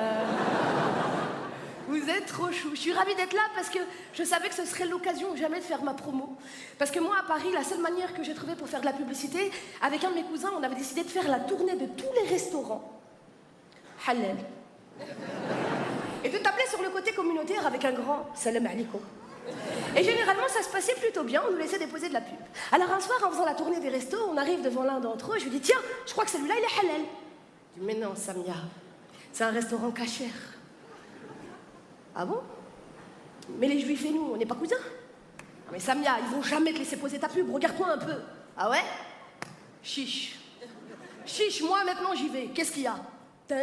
Vous 1.87 2.09
êtes 2.09 2.25
trop 2.25 2.51
chou. 2.51 2.71
Je 2.73 2.79
suis 2.79 2.93
ravie 2.93 3.13
d'être 3.13 3.33
là 3.33 3.43
parce 3.53 3.69
que 3.69 3.77
je 4.13 4.23
savais 4.23 4.49
que 4.49 4.55
ce 4.55 4.65
serait 4.65 4.87
l'occasion 4.87 5.31
ou 5.31 5.37
jamais 5.37 5.59
de 5.59 5.63
faire 5.63 5.83
ma 5.83 5.93
promo. 5.93 6.35
Parce 6.79 6.89
que 6.89 6.99
moi, 6.99 7.15
à 7.19 7.23
Paris, 7.23 7.51
la 7.53 7.63
seule 7.63 7.79
manière 7.79 8.13
que 8.13 8.23
j'ai 8.23 8.33
trouvée 8.33 8.55
pour 8.55 8.67
faire 8.67 8.81
de 8.81 8.85
la 8.85 8.93
publicité, 8.93 9.51
avec 9.83 10.03
un 10.03 10.09
de 10.09 10.15
mes 10.15 10.23
cousins, 10.23 10.51
on 10.59 10.63
avait 10.63 10.75
décidé 10.75 11.03
de 11.03 11.09
faire 11.09 11.29
la 11.29 11.39
tournée 11.39 11.75
de 11.75 11.85
tous 11.85 12.11
les 12.21 12.27
restaurants 12.27 12.95
halal. 14.07 14.37
Et 16.23 16.29
de 16.29 16.37
t'appeler 16.37 16.65
sur 16.67 16.81
le 16.81 16.89
côté 16.89 17.13
communautaire 17.13 17.65
avec 17.65 17.85
un 17.85 17.91
grand 17.91 18.29
salam 18.35 18.65
alaikum. 18.65 19.01
Et 19.95 20.03
généralement, 20.03 20.47
ça 20.47 20.63
se 20.63 20.69
passait 20.69 20.95
plutôt 20.95 21.23
bien, 21.23 21.41
on 21.47 21.51
nous 21.51 21.57
laissait 21.57 21.77
déposer 21.77 22.09
de 22.09 22.13
la 22.13 22.21
pub. 22.21 22.37
Alors 22.71 22.91
un 22.91 22.99
soir, 22.99 23.19
en 23.25 23.31
faisant 23.31 23.45
la 23.45 23.53
tournée 23.53 23.79
des 23.79 23.89
restos, 23.89 24.17
on 24.29 24.37
arrive 24.37 24.61
devant 24.61 24.83
l'un 24.83 24.99
d'entre 24.99 25.33
eux, 25.33 25.39
je 25.39 25.43
lui 25.45 25.51
dis 25.51 25.59
Tiens, 25.61 25.79
je 26.05 26.11
crois 26.11 26.25
que 26.25 26.31
celui-là, 26.31 26.55
il 26.57 26.63
est 26.63 26.79
halal. 26.89 27.01
Il 27.75 27.81
dit 27.81 27.85
Mais 27.85 27.93
non, 27.93 28.15
Samia, 28.15 28.55
c'est 29.31 29.43
un 29.43 29.51
restaurant 29.51 29.91
cachère. 29.91 30.33
Ah 32.15 32.25
bon? 32.25 32.41
Mais 33.59 33.67
les 33.67 33.79
juifs 33.79 34.03
et 34.05 34.09
nous, 34.09 34.31
on 34.33 34.37
n'est 34.37 34.45
pas 34.45 34.55
cousins 34.55 34.75
Ah, 34.79 35.71
Mais 35.71 35.79
Samia, 35.79 36.17
ils 36.19 36.35
vont 36.35 36.41
jamais 36.41 36.73
te 36.73 36.79
laisser 36.79 36.97
poser 36.97 37.19
ta 37.19 37.29
pub, 37.29 37.53
regarde-toi 37.53 37.87
un 37.87 37.97
peu. 37.97 38.15
Ah 38.57 38.69
ouais? 38.71 38.83
Chiche. 39.83 40.39
Chiche, 41.25 41.61
moi 41.61 41.83
maintenant 41.83 42.15
j'y 42.15 42.29
vais. 42.29 42.47
Qu'est-ce 42.47 42.71
qu'il 42.71 42.83
y 42.83 42.87
a? 42.87 42.95
Je 43.47 43.55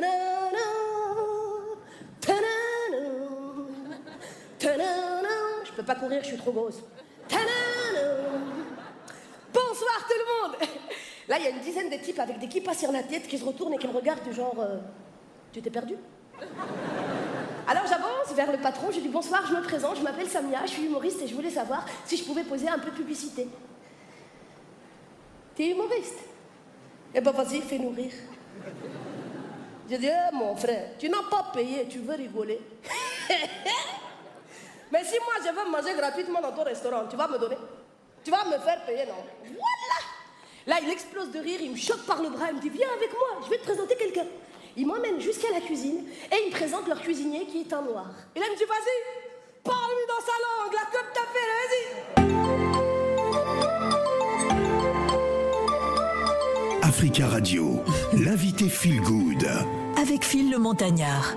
peux 5.74 5.82
pas 5.82 5.96
courir, 5.96 6.20
je 6.22 6.28
suis 6.28 6.36
trop 6.36 6.52
grosse. 6.52 6.82
Bonsoir 9.52 10.06
tout 10.08 10.14
le 10.18 10.24
monde 10.42 10.56
Là, 11.28 11.38
il 11.38 11.44
y 11.44 11.46
a 11.46 11.50
une 11.50 11.60
dizaine 11.60 11.90
de 11.90 11.96
types 11.96 12.18
avec 12.20 12.38
des 12.38 12.46
kippas 12.46 12.74
sur 12.74 12.92
la 12.92 13.02
tête 13.02 13.26
qui 13.26 13.38
se 13.38 13.44
retournent 13.44 13.74
et 13.74 13.78
qui 13.78 13.88
me 13.88 13.92
regardent 13.92 14.22
du 14.22 14.32
genre 14.32 14.54
euh, 14.60 14.78
Tu 15.52 15.60
t'es 15.60 15.70
perdu 15.70 15.96
alors 17.68 17.84
j'avance 17.86 18.34
vers 18.34 18.50
le 18.50 18.58
patron, 18.58 18.88
je 18.90 18.96
lui 18.96 19.02
dis 19.02 19.08
bonsoir, 19.08 19.46
je 19.46 19.54
me 19.54 19.62
présente, 19.62 19.96
je 19.96 20.02
m'appelle 20.02 20.26
Samia, 20.26 20.66
je 20.66 20.72
suis 20.72 20.86
humoriste 20.86 21.22
et 21.22 21.28
je 21.28 21.34
voulais 21.34 21.48
savoir 21.48 21.86
si 22.04 22.16
je 22.16 22.24
pouvais 22.24 22.42
poser 22.42 22.68
un 22.68 22.78
peu 22.78 22.90
de 22.90 22.96
publicité. 22.96 23.46
T'es 25.54 25.70
humoriste? 25.70 26.18
Eh 27.14 27.20
ben 27.20 27.30
vas-y, 27.30 27.60
fais-nous 27.60 27.90
rire. 27.90 28.12
J'ai 29.92 29.98
dit, 29.98 30.08
Eh, 30.08 30.34
mon 30.34 30.56
frère, 30.56 30.92
tu 30.98 31.10
n'as 31.10 31.22
pas 31.30 31.50
payé, 31.52 31.86
tu 31.86 31.98
veux 31.98 32.14
rigoler. 32.14 32.58
Mais 34.90 35.04
si 35.04 35.16
moi 35.18 35.34
je 35.44 35.50
veux 35.52 35.70
manger 35.70 35.94
gratuitement 35.94 36.40
dans 36.40 36.52
ton 36.52 36.64
restaurant, 36.64 37.02
tu 37.10 37.16
vas 37.16 37.28
me 37.28 37.36
donner? 37.36 37.58
Tu 38.24 38.30
vas 38.30 38.42
me 38.46 38.58
faire 38.58 38.86
payer, 38.86 39.04
non? 39.04 39.22
Voilà 39.42 39.98
Là, 40.66 40.76
il 40.82 40.90
explose 40.90 41.30
de 41.30 41.40
rire, 41.40 41.60
il 41.60 41.72
me 41.72 41.76
choque 41.76 42.06
par 42.06 42.22
le 42.22 42.30
bras, 42.30 42.46
il 42.48 42.56
me 42.56 42.60
dit 42.62 42.70
Viens 42.70 42.88
avec 42.96 43.10
moi, 43.12 43.42
je 43.44 43.50
vais 43.50 43.58
te 43.58 43.64
présenter 43.64 43.94
quelqu'un. 43.96 44.24
Il 44.78 44.86
m'emmène 44.86 45.20
jusqu'à 45.20 45.50
la 45.52 45.60
cuisine 45.60 46.06
et 46.30 46.36
il 46.42 46.46
me 46.46 46.52
présente 46.52 46.88
leur 46.88 47.02
cuisinier 47.02 47.44
qui 47.44 47.60
est 47.60 47.72
un 47.74 47.82
noir. 47.82 48.06
Il 48.34 48.40
me 48.40 48.56
dit 48.56 48.64
Vas-y, 48.64 49.62
parle-lui 49.62 50.06
dans 50.08 50.24
sa 50.24 50.32
langue, 50.40 50.72
la 50.72 50.86
comme 50.90 51.10
t'as 51.12 51.28
fait, 51.34 51.48
vas-y 51.60 51.82
Africa 56.82 57.26
Radio, 57.26 57.82
l'invité 58.14 58.70
Feel 58.70 59.02
Good. 59.02 59.81
Avec 60.02 60.24
Phil 60.24 60.50
le 60.50 60.58
Montagnard. 60.58 61.36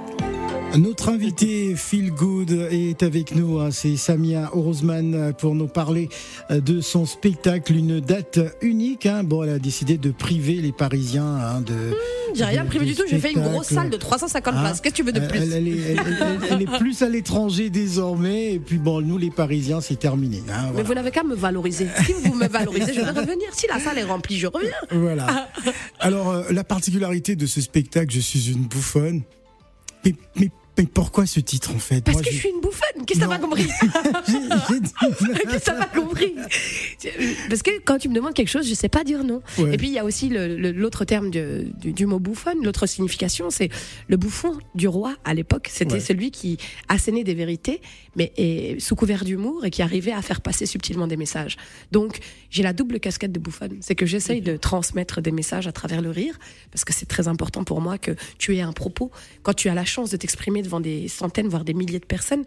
Notre 0.77 1.07
invité 1.09 1.73
Phil 1.77 2.11
Good 2.11 2.67
est 2.69 3.01
avec 3.01 3.33
nous, 3.33 3.59
hein, 3.59 3.69
c'est 3.71 3.95
Samia 3.95 4.49
Orozman 4.53 5.33
pour 5.37 5.55
nous 5.55 5.67
parler 5.67 6.09
euh, 6.51 6.59
de 6.59 6.81
son 6.81 7.05
spectacle, 7.05 7.73
une 7.73 8.01
date 8.01 8.39
unique. 8.61 9.05
hein. 9.05 9.23
Bon, 9.23 9.43
elle 9.43 9.51
a 9.51 9.59
décidé 9.59 9.97
de 9.97 10.11
priver 10.11 10.55
les 10.55 10.73
Parisiens 10.73 11.23
hein, 11.25 11.61
de. 11.61 11.73
J'ai 12.33 12.43
rien 12.43 12.65
privé 12.65 12.85
du 12.85 12.93
tout, 12.93 13.03
j'ai 13.09 13.19
fait 13.19 13.31
une 13.31 13.41
grosse 13.41 13.67
salle 13.67 13.89
de 13.89 13.95
350 13.95 14.53
Hein 14.53 14.59
places. 14.59 14.81
Qu'est-ce 14.81 14.93
que 14.93 14.97
tu 14.97 15.03
veux 15.03 15.13
de 15.13 15.21
plus 15.25 15.39
elle, 15.39 15.53
elle 15.53 15.67
est, 15.69 15.71
elle- 15.91 15.99
elle- 15.99 16.39
elle 16.51 16.61
est 16.63 16.77
plus 16.77 17.01
à 17.03 17.07
l'étranger 17.07 17.69
désormais. 17.69 18.55
Et 18.55 18.59
puis 18.59 18.77
bon, 18.77 18.99
nous 18.99 19.17
les 19.17 19.31
Parisiens, 19.31 19.79
c'est 19.79 19.95
terminé. 19.97 20.43
hein, 20.51 20.71
Mais 20.75 20.83
vous 20.83 20.93
n'avez 20.93 21.11
qu'à 21.11 21.23
me 21.23 21.35
valoriser. 21.35 21.87
Si 22.05 22.11
vous 22.25 22.33
me 22.35 22.47
valorisez, 22.49 22.93
je 22.93 22.99
vais 22.99 23.09
revenir. 23.21 23.47
Si 23.53 23.65
la 23.67 23.79
salle 23.79 23.97
est 23.99 24.03
remplie, 24.03 24.37
je 24.37 24.47
reviens. 24.47 24.71
Voilà. 24.91 25.47
Alors, 26.01 26.31
euh, 26.31 26.43
la 26.51 26.65
particularité 26.65 27.37
de 27.37 27.45
ce 27.45 27.61
spectacle, 27.61 28.13
je 28.13 28.19
suis 28.19 28.51
une 28.51 28.63
bouffonne. 28.63 29.21
Mais, 30.05 30.13
mais, 30.35 30.51
mais 30.77 30.85
pourquoi 30.85 31.25
ce 31.25 31.39
titre 31.39 31.71
en 31.73 31.79
fait? 31.79 32.01
Parce 32.01 32.15
Moi, 32.17 32.23
que 32.23 32.31
je 32.31 32.37
suis 32.37 32.49
une 32.49 32.61
bouffonne. 32.61 33.05
Qu'est-ce 33.05 33.19
que 33.19 33.25
t'as 33.25 33.29
pas 33.29 33.39
compris? 33.39 33.65
Qu'est-ce 34.25 35.59
que 35.59 35.65
t'as 35.65 35.85
pas 35.85 35.99
compris? 35.99 36.33
Parce 37.49 37.61
que 37.61 37.71
quand 37.83 37.97
tu 37.97 38.09
me 38.09 38.13
demandes 38.13 38.33
quelque 38.33 38.49
chose, 38.49 38.67
je 38.67 38.73
sais 38.73 38.89
pas 38.89 39.03
dire 39.03 39.23
non. 39.23 39.41
Ouais. 39.57 39.73
Et 39.73 39.77
puis 39.77 39.87
il 39.87 39.93
y 39.93 39.99
a 39.99 40.03
aussi 40.05 40.29
l'autre 40.29 41.05
terme 41.05 41.29
du, 41.31 41.41
du- 41.79 41.93
du 41.93 42.05
mot 42.05 42.19
bouffonne, 42.19 42.63
l'autre 42.63 42.85
signification, 42.87 43.49
c'est 43.49 43.69
le 44.07 44.17
bouffon 44.17 44.57
du 44.75 44.87
roi 44.87 45.15
à 45.23 45.33
l'époque. 45.33 45.69
C'était 45.71 45.93
Ouais. 45.95 45.99
celui 45.99 46.31
qui 46.31 46.57
assénait 46.89 47.23
des 47.23 47.35
vérités, 47.35 47.81
mais 48.15 48.31
et, 48.37 48.79
sous 48.79 48.95
couvert 48.95 49.23
d'humour 49.25 49.65
et 49.65 49.69
qui 49.71 49.81
arrivait 49.81 50.11
à 50.11 50.21
faire 50.21 50.41
passer 50.41 50.65
subtilement 50.65 51.07
des 51.07 51.17
messages. 51.17 51.57
Donc 51.91 52.19
j'ai 52.49 52.63
la 52.63 52.73
double 52.73 52.99
casquette 52.99 53.31
de 53.31 53.39
bouffonne. 53.39 53.77
C'est 53.81 53.95
que 53.95 54.05
j'essaye 54.05 54.41
de 54.41 54.57
transmettre 54.57 55.21
des 55.21 55.31
messages 55.31 55.67
à 55.67 55.71
travers 55.71 56.01
le 56.01 56.09
rire, 56.09 56.37
parce 56.71 56.85
que 56.85 56.93
c'est 56.93 57.05
très 57.05 57.27
important 57.27 57.63
pour 57.63 57.81
moi 57.81 57.97
que 57.97 58.11
tu 58.37 58.55
aies 58.55 58.61
un 58.61 58.73
propos. 58.73 59.11
Quand 59.43 59.53
tu 59.53 59.69
as 59.69 59.73
la 59.73 59.85
chance 59.85 60.09
de 60.09 60.17
t'exprimer 60.17 60.61
devant 60.61 60.79
des 60.79 61.07
centaines, 61.07 61.47
voire 61.47 61.63
des 61.65 61.73
milliers 61.73 61.99
de 61.99 62.05
personnes, 62.05 62.43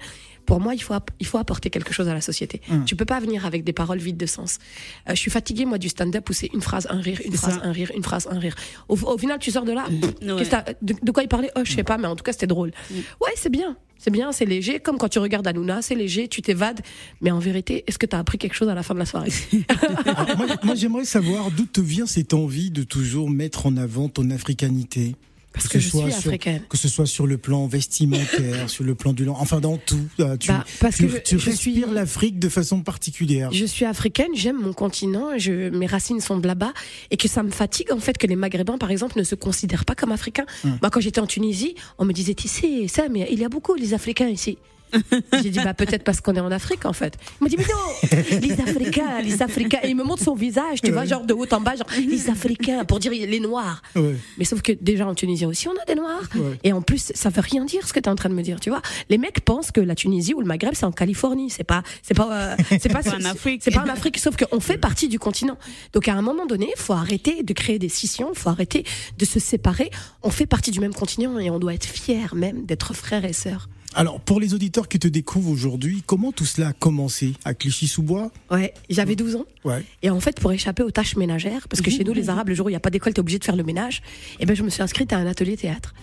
pour 0.47 0.61
moi, 0.61 0.75
il 0.75 0.83
faut, 0.83 0.95
il 1.21 1.27
faut 1.27 1.37
apporter 1.37 1.69
quelque 1.69 1.93
chose 1.93 2.09
à 2.09 2.15
la 2.15 2.23
société. 2.23 2.63
Hum. 2.71 2.87
Tu 2.87 2.97
peux 2.97 3.05
pas 3.05 3.21
venir 3.21 3.45
avec 3.45 3.65
des 3.65 3.75
paroles 3.75 3.99
vides 3.99 4.17
de 4.17 4.25
sens. 4.25 4.59
Euh, 5.07 5.11
je 5.15 5.21
suis 5.21 5.31
fatiguée, 5.31 5.67
moi, 5.67 5.77
du 5.77 5.91
stand-up 5.91 6.27
où 6.31 6.33
c'est 6.33 6.49
une 6.55 6.63
phrase, 6.63 6.87
un 6.89 7.01
rire, 7.03 7.21
une 7.25 7.35
phrase, 7.37 7.57
ça. 7.61 7.67
un 7.67 7.73
rire, 7.73 7.91
une 7.95 8.03
phrase, 8.03 8.27
un 8.31 8.39
rire. 8.39 8.55
Au, 8.89 8.95
au 8.97 9.19
final, 9.19 9.39
tu 9.39 9.51
sors 9.51 9.65
de 9.67 9.73
là. 9.73 9.85
pff, 9.91 10.33
Ouais. 10.33 10.47
t'as- 10.47 10.65
de, 10.81 10.95
de 11.03 11.11
quoi 11.13 11.23
il 11.23 11.29
parlait? 11.29 11.51
Oh, 11.55 11.61
je 11.65 11.73
sais 11.75 11.85
pas, 11.85 11.99
mais 11.99 12.07
en 12.07 12.17
tout 12.17 12.25
cas, 12.25 12.33
c'était 12.33 12.47
drôle. 12.47 12.73
Ouais, 13.21 13.33
c'est 13.37 13.51
bien. 13.53 13.77
C'est 13.99 14.11
bien, 14.11 14.33
c'est 14.33 14.45
léger. 14.45 14.79
Comme 14.79 14.97
quand 14.97 15.09
tu 15.09 15.19
regardes 15.19 15.47
Hanouna, 15.47 15.83
c'est 15.83 15.95
léger, 15.95 16.29
tu 16.29 16.41
t'évades. 16.41 16.81
Mais 17.21 17.31
en 17.31 17.39
vérité, 17.41 17.85
est-ce 17.87 17.99
que 17.99 18.07
tu 18.07 18.15
as 18.15 18.19
appris 18.19 18.39
quelque 18.39 18.55
chose 18.55 18.69
à 18.69 18.75
la 18.75 18.83
fin 18.83 18.95
de 18.95 19.01
la 19.01 19.07
soirée 19.07 19.33
Alors, 19.69 20.37
moi, 20.39 20.47
moi, 20.63 20.75
j'aimerais 20.75 21.05
savoir 21.05 21.51
d'où 21.51 21.67
te 21.67 21.81
vient 21.81 22.07
cette 22.07 22.33
envie 22.33 22.71
de 22.71 22.85
toujours 22.85 23.29
mettre 23.29 23.67
en 23.67 23.77
avant 23.77 24.09
ton 24.09 24.31
africanité? 24.31 25.17
Parce 25.59 25.69
que, 25.69 25.79
ce 25.81 25.85
je 25.85 25.91
soit 25.91 26.11
suis 26.11 26.21
sur-. 26.23 26.39
Que 26.69 26.77
ce 26.77 26.89
soit 26.89 27.07
sur 27.07 27.27
le 27.27 27.39
plan 27.39 27.67
vestimentaire, 27.67 28.69
sur 28.71 28.85
le 28.85 28.95
plan 28.95 29.13
du 29.13 29.25
lang- 29.25 29.37
enfin 29.39 29.61
dans 29.61 29.77
tout. 29.77 29.99
euh, 30.21 30.37
Tu, 30.37 30.49
Bah, 30.49 30.65
parce 30.81 30.97
tu, 30.97 31.07
que 31.07 31.13
je- 31.13 31.17
tu 31.19 31.35
je 31.37 31.41
suis- 31.41 31.51
respires 31.51 31.93
l'Afrique 31.93 32.39
de 32.39 32.49
façon 32.49 32.83
particulière. 32.83 33.51
Je 33.53 33.65
suis 33.65 33.85
africaine, 33.85 34.29
j'aime 34.35 34.61
mon 34.61 34.73
continent, 34.73 35.37
je, 35.37 35.69
mes 35.71 35.87
racines 35.87 36.21
sont 36.21 36.39
de 36.39 36.47
là-bas 36.47 36.73
et 37.11 37.17
que 37.17 37.29
ça 37.29 37.43
me 37.43 37.51
fatigue 37.51 37.93
en 37.93 37.99
fait 38.01 38.17
que 38.19 38.27
les 38.27 38.37
Maghrébins 38.37 38.79
par 38.79 38.91
exemple 38.91 39.19
ne 39.19 39.25
se 39.25 39.35
considèrent 39.35 39.85
pas 39.85 39.95
comme 39.95 40.13
africains. 40.13 40.47
Hum. 40.65 40.79
Moi 40.81 40.91
quand 40.91 41.01
j'étais 41.01 41.21
en 41.21 41.27
Tunisie, 41.27 41.75
on 41.99 42.05
me 42.05 42.13
disait 42.13 42.35
tu 42.35 42.49
sais 42.49 42.87
ça 42.89 43.09
mais 43.11 43.29
il 43.31 43.39
y 43.39 43.45
a 43.45 43.49
beaucoup 43.49 43.75
les 43.75 43.95
Africains 43.95 44.29
ici. 44.29 44.59
J'ai 45.43 45.51
dit 45.51 45.61
bah 45.63 45.75
peut-être 45.75 46.05
parce 46.05 46.21
qu'on 46.21 46.35
est 46.35 46.41
en 46.41 46.51
Afrique 46.51 46.85
en 46.85 46.93
fait. 46.93 47.15
Il 47.41 47.45
m'a 47.45 47.49
dit 47.49 47.57
mais 47.57 47.65
non 47.65 48.41
les 48.41 48.61
Africains 48.61 49.21
les 49.23 49.43
Africains 49.43 49.79
et 49.83 49.89
il 49.91 49.97
me 49.97 50.05
montre 50.05 50.23
son 50.23 50.35
visage 50.35 50.81
tu 50.83 50.91
vois 50.91 51.05
genre 51.05 51.25
de 51.25 51.35
haut 51.35 51.47
en 51.53 51.61
bas 51.61 51.77
genre 51.77 51.89
les 51.99 52.31
Africains 52.31 52.85
pour 52.85 52.99
dire 52.99 53.13
les 53.13 53.41
Noirs. 53.41 53.83
Ouais. 53.95 54.17
Mais 54.37 54.45
sauf 54.45 54.63
que 54.63 54.73
déjà 54.73 55.07
en 55.07 55.15
Tunisie 55.15 55.47
aussi, 55.47 55.69
on 55.69 55.73
a 55.73 55.85
des 55.87 55.95
noirs. 55.95 56.23
Ouais. 56.35 56.59
Et 56.65 56.73
en 56.73 56.83
plus, 56.83 57.13
ça 57.15 57.31
veut 57.31 57.41
rien 57.41 57.65
dire 57.65 57.87
ce 57.87 57.93
que 57.93 58.01
tu 58.01 58.09
es 58.09 58.09
en 58.09 58.15
train 58.15 58.29
de 58.29 58.35
me 58.35 58.43
dire, 58.43 58.61
tu 58.61 58.71
vois. 58.71 58.83
Les 59.09 59.19
mecs 59.19 59.41
pensent 59.41 59.71
que 59.71 59.81
la 59.81 59.95
Tunisie 59.95 60.35
ou 60.35 60.41
le 60.41 60.47
Maghreb, 60.47 60.75
c'est 60.75 60.87
en 60.87 60.93
Californie. 60.93 61.51
C'est 61.51 61.65
pas, 61.65 61.83
c'est 62.03 62.15
pas, 62.15 62.33
euh, 62.33 62.57
c'est 62.81 62.89
pas, 62.89 63.03
C'est 63.03 63.15
en 63.15 63.25
Afrique. 63.25 63.63
C'est 63.65 63.71
pas 63.71 63.83
en 63.83 63.89
Afrique. 63.89 64.19
Sauf 64.19 64.37
qu'on 64.37 64.61
fait 64.61 64.79
partie 64.79 65.09
du 65.09 65.19
continent. 65.19 65.59
Donc 65.93 66.09
à 66.09 66.15
un 66.15 66.23
moment 66.23 66.47
donné, 66.47 66.69
faut 66.77 66.93
arrêter 66.93 67.43
de 67.43 67.53
créer 67.53 67.79
des 67.79 67.89
scissions. 67.89 68.33
Faut 68.35 68.51
arrêter 68.51 68.85
de 69.17 69.25
se 69.25 69.41
séparer. 69.41 69.91
On 70.23 70.31
fait 70.31 70.47
partie 70.47 70.71
du 70.71 70.81
même 70.81 70.95
continent 70.95 71.39
et 71.39 71.51
on 71.51 71.59
doit 71.59 71.75
être 71.75 71.87
fiers 71.87 72.35
même 72.35 72.65
d'être 72.65 72.95
frères 72.95 73.25
et 73.25 73.33
sœurs. 73.33 73.69
Alors 73.99 74.21
pour 74.21 74.39
les 74.39 74.55
auditeurs 74.55 74.87
qui 74.87 75.01
te 75.01 75.09
découvrent 75.09 75.51
aujourd'hui, 75.51 76.05
comment 76.07 76.31
tout 76.31 76.45
cela 76.45 76.69
a 76.69 76.73
commencé 76.73 77.33
à 77.45 77.53
Clichy-sous-Bois? 77.53 78.31
Ouais. 78.49 78.73
J'avais 78.89 79.17
12 79.17 79.35
ans. 79.35 79.45
Ouais. 79.65 79.83
Et 80.05 80.11
en 80.11 80.21
fait, 80.21 80.39
pour 80.39 80.53
échapper 80.53 80.85
aux 80.85 80.93
tâches 80.93 81.17
ménagères, 81.17 81.67
parce 81.67 81.83
que 81.83 81.91
chez 81.91 82.05
nous, 82.05 82.13
les 82.13 82.31
Arabes, 82.31 82.49
le 82.49 82.55
jour 82.55 82.67
où 82.67 82.69
il 82.69 82.75
n'y 82.75 82.77
a 82.77 82.81
pas 82.81 82.91
d'école, 82.91 83.13
tu 83.13 83.17
es 83.17 83.21
obligé 83.21 83.41
de 83.41 83.45
faire 83.45 83.57
le 83.57 83.65
ménage, 83.65 84.03
et 84.39 84.47
ben, 84.47 84.55
je 84.55 84.63
me 84.63 84.71
suis 84.71 84.83
inscrite 84.83 85.13
à 85.13 85.17
un 85.17 85.27
atelier 85.27 85.57
théâtre. 85.57 85.95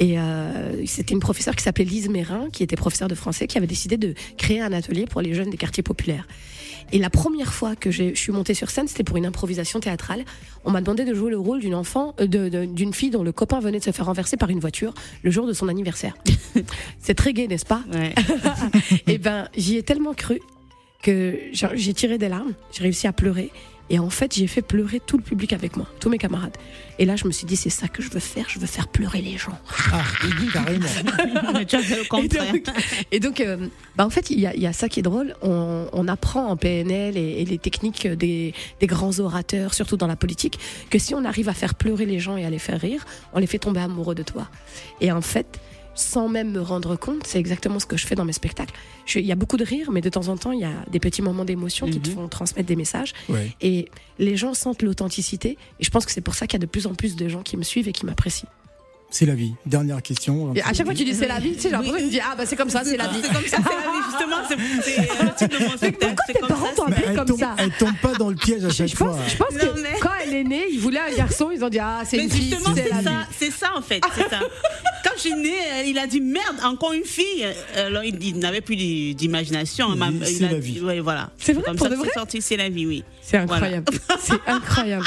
Et 0.00 0.18
euh, 0.18 0.84
c'était 0.84 1.14
une 1.14 1.20
professeure 1.20 1.54
qui 1.54 1.62
s'appelait 1.62 1.84
Lise 1.84 2.08
Mérin, 2.08 2.48
qui 2.52 2.64
était 2.64 2.74
professeure 2.74 3.06
de 3.06 3.14
français, 3.14 3.46
qui 3.46 3.56
avait 3.56 3.68
décidé 3.68 3.98
de 3.98 4.14
créer 4.36 4.60
un 4.60 4.72
atelier 4.72 5.06
pour 5.06 5.20
les 5.20 5.32
jeunes 5.32 5.50
des 5.50 5.56
quartiers 5.56 5.84
populaires. 5.84 6.26
Et 6.92 6.98
la 6.98 7.10
première 7.10 7.52
fois 7.52 7.76
que 7.76 7.90
je 7.90 8.14
suis 8.14 8.32
montée 8.32 8.54
sur 8.54 8.70
scène, 8.70 8.88
c'était 8.88 9.04
pour 9.04 9.16
une 9.16 9.26
improvisation 9.26 9.80
théâtrale. 9.80 10.24
On 10.64 10.70
m'a 10.70 10.80
demandé 10.80 11.04
de 11.04 11.14
jouer 11.14 11.30
le 11.30 11.38
rôle 11.38 11.60
d'une 11.60 11.74
enfant, 11.74 12.14
euh, 12.20 12.66
d'une 12.66 12.94
fille 12.94 13.10
dont 13.10 13.22
le 13.22 13.32
copain 13.32 13.60
venait 13.60 13.78
de 13.78 13.84
se 13.84 13.90
faire 13.90 14.06
renverser 14.06 14.36
par 14.36 14.50
une 14.50 14.60
voiture 14.60 14.94
le 15.22 15.30
jour 15.30 15.46
de 15.46 15.52
son 15.52 15.68
anniversaire. 15.68 16.14
C'est 16.98 17.14
très 17.14 17.32
gai, 17.32 17.48
n'est-ce 17.48 17.66
pas 17.66 17.82
Ouais. 17.92 18.14
et 19.06 19.18
ben, 19.18 19.48
j'y 19.56 19.76
ai 19.76 19.82
tellement 19.82 20.14
cru 20.14 20.40
que 21.02 21.38
j'ai 21.52 21.92
tiré 21.92 22.16
des 22.16 22.28
larmes, 22.28 22.54
j'ai 22.72 22.82
réussi 22.82 23.06
à 23.06 23.12
pleurer. 23.12 23.50
Et 23.90 23.98
en 23.98 24.08
fait, 24.08 24.34
j'ai 24.34 24.46
fait 24.46 24.62
pleurer 24.62 25.00
tout 25.00 25.16
le 25.18 25.22
public 25.22 25.52
avec 25.52 25.76
moi, 25.76 25.86
tous 26.00 26.08
mes 26.08 26.18
camarades. 26.18 26.56
Et 26.98 27.04
là, 27.04 27.16
je 27.16 27.26
me 27.26 27.32
suis 27.32 27.44
dit, 27.46 27.56
c'est 27.56 27.70
ça 27.70 27.86
que 27.86 28.02
je 28.02 28.08
veux 28.08 28.20
faire, 28.20 28.46
je 28.48 28.58
veux 28.58 28.66
faire 28.66 28.88
pleurer 28.88 29.20
les 29.20 29.36
gens. 29.36 29.58
Ah, 29.92 30.02
carrément. 30.52 30.86
Mais 31.54 31.66
tu 31.66 31.76
as 31.76 31.80
fait 31.82 31.96
le 31.96 32.02
Et 32.02 32.06
contraire. 32.06 32.52
donc, 32.52 32.66
et 33.12 33.20
donc, 33.20 33.40
euh, 33.40 33.68
bah 33.96 34.06
en 34.06 34.10
fait, 34.10 34.30
il 34.30 34.40
y 34.40 34.46
a, 34.46 34.54
il 34.54 34.62
y 34.62 34.66
a 34.66 34.72
ça 34.72 34.88
qui 34.88 35.00
est 35.00 35.02
drôle. 35.02 35.34
On, 35.42 35.86
on 35.92 36.08
apprend 36.08 36.46
en 36.46 36.56
PNL 36.56 37.16
et, 37.18 37.42
et 37.42 37.44
les 37.44 37.58
techniques 37.58 38.06
des, 38.06 38.54
des 38.80 38.86
grands 38.86 39.18
orateurs, 39.20 39.74
surtout 39.74 39.96
dans 39.96 40.06
la 40.06 40.16
politique, 40.16 40.58
que 40.88 40.98
si 40.98 41.14
on 41.14 41.24
arrive 41.24 41.48
à 41.48 41.54
faire 41.54 41.74
pleurer 41.74 42.06
les 42.06 42.20
gens 42.20 42.36
et 42.36 42.44
à 42.46 42.50
les 42.50 42.58
faire 42.58 42.80
rire, 42.80 43.04
on 43.34 43.38
les 43.38 43.46
fait 43.46 43.58
tomber 43.58 43.80
amoureux 43.80 44.14
de 44.14 44.22
toi. 44.22 44.48
Et 45.00 45.12
en 45.12 45.20
fait, 45.20 45.60
sans 45.94 46.28
même 46.28 46.50
me 46.50 46.60
rendre 46.60 46.96
compte, 46.96 47.26
c'est 47.26 47.38
exactement 47.38 47.78
ce 47.78 47.86
que 47.86 47.96
je 47.96 48.06
fais 48.06 48.14
dans 48.14 48.24
mes 48.24 48.32
spectacles. 48.32 48.74
Je- 49.06 49.18
Il 49.20 49.26
y 49.26 49.32
a 49.32 49.36
beaucoup 49.36 49.56
de 49.56 49.64
rire, 49.64 49.90
mais 49.92 50.00
de 50.00 50.08
temps 50.08 50.28
en 50.28 50.36
temps, 50.36 50.52
il 50.52 50.60
y 50.60 50.64
a 50.64 50.72
des 50.90 50.98
petits 51.00 51.22
moments 51.22 51.44
d'émotion 51.44 51.88
qui 51.88 52.00
te 52.00 52.08
Mhm. 52.10 52.14
font 52.16 52.28
transmettre 52.28 52.66
des 52.68 52.76
messages. 52.76 53.12
Ouais. 53.28 53.54
Et 53.60 53.88
les 54.18 54.36
gens 54.36 54.54
sentent 54.54 54.82
l'authenticité. 54.82 55.56
Et 55.80 55.84
je 55.84 55.90
pense 55.90 56.04
que 56.06 56.12
c'est 56.12 56.20
pour 56.20 56.34
ça 56.34 56.46
qu'il 56.46 56.54
y 56.58 56.62
a 56.62 56.66
de 56.66 56.70
plus 56.70 56.86
en 56.86 56.94
plus 56.94 57.16
de 57.16 57.28
gens 57.28 57.42
qui 57.42 57.56
me 57.56 57.62
suivent 57.62 57.88
et 57.88 57.92
qui 57.92 58.06
m'apprécient. 58.06 58.48
C'est 59.10 59.26
la 59.26 59.36
vie. 59.36 59.54
Dernière 59.64 60.02
question. 60.02 60.52
Et 60.56 60.62
à 60.62 60.72
chaque 60.72 60.84
fois 60.86 60.92
que 60.92 60.98
tu 60.98 61.04
dis 61.04 61.14
c'est 61.14 61.28
la 61.28 61.38
vie, 61.38 61.52
tu 61.52 61.60
sais, 61.60 61.68
j'ai 61.68 61.70
l'impression 61.70 61.98
que 61.98 62.02
tu 62.02 62.10
dis 62.10 62.20
ah 62.20 62.34
bah 62.36 62.46
c'est 62.46 62.56
comme 62.56 62.70
ça, 62.70 62.82
c'est 62.82 62.96
la 62.96 63.06
vie. 63.06 63.20
C'est 63.22 63.32
comme 63.32 63.44
ça, 63.46 63.58
c'est 63.58 63.76
la 63.76 63.92
vie. 63.92 65.38
Justement, 65.38 65.74
c'est 65.78 65.92
comme 67.24 67.38
tombe, 67.38 67.40
ça 67.40 67.54
elle 67.58 67.70
tombe 67.72 67.96
pas 68.00 68.14
dans 68.14 68.28
le 68.30 68.36
piège 68.36 68.64
à 68.64 68.70
chaque 68.70 68.88
je 68.88 68.96
pense, 68.96 69.16
fois. 69.16 69.24
je 69.28 69.36
pense 69.36 69.52
Non, 69.52 69.72
que 69.74 69.80
mais- 69.80 69.98
quand 70.00 70.10
elle 70.22 70.34
est 70.34 70.44
née, 70.44 70.64
ils 70.70 70.78
voulaient 70.80 71.00
un 71.00 71.16
garçon, 71.16 71.50
ils 71.52 71.64
ont 71.64 71.68
dit 71.68 71.78
ah 71.78 72.02
c'est 72.04 72.16
Mais 72.16 72.24
une 72.24 72.30
fille, 72.30 72.50
justement, 72.50 72.74
c'est 72.74 72.88
ça, 73.02 73.26
c'est 73.38 73.50
ça 73.50 73.70
en 73.76 73.82
fait, 73.82 74.00
c'est 74.14 74.28
ça. 74.28 74.40
Quand 75.04 75.10
je 75.16 75.20
suis 75.20 75.34
née, 75.34 75.52
euh, 75.74 75.82
il 75.86 75.98
a 75.98 76.06
dit 76.06 76.20
merde, 76.22 76.56
encore 76.64 76.94
une 76.94 77.04
fille. 77.04 77.44
Alors 77.76 78.02
il, 78.04 78.16
il 78.24 78.38
n'avait 78.38 78.62
plus 78.62 78.74
d'i- 78.74 79.14
d'imagination. 79.14 79.88
C'est 80.24 80.40
la 80.40 80.58
vie. 80.58 80.80
Ouais, 80.80 81.00
voilà. 81.00 81.28
C'est 81.38 81.52
vrai, 81.52 81.62
Comme 81.62 81.76
pour 81.76 81.86
ça 81.88 81.92
de 81.92 81.96
vrai 81.98 82.08
c'est 82.12 82.18
sorti, 82.18 82.40
c'est 82.42 82.56
la 82.56 82.70
vie, 82.70 82.86
oui. 82.86 83.04
C'est 83.20 83.36
incroyable, 83.36 83.92
c'est 84.18 84.40
incroyable. 84.46 85.04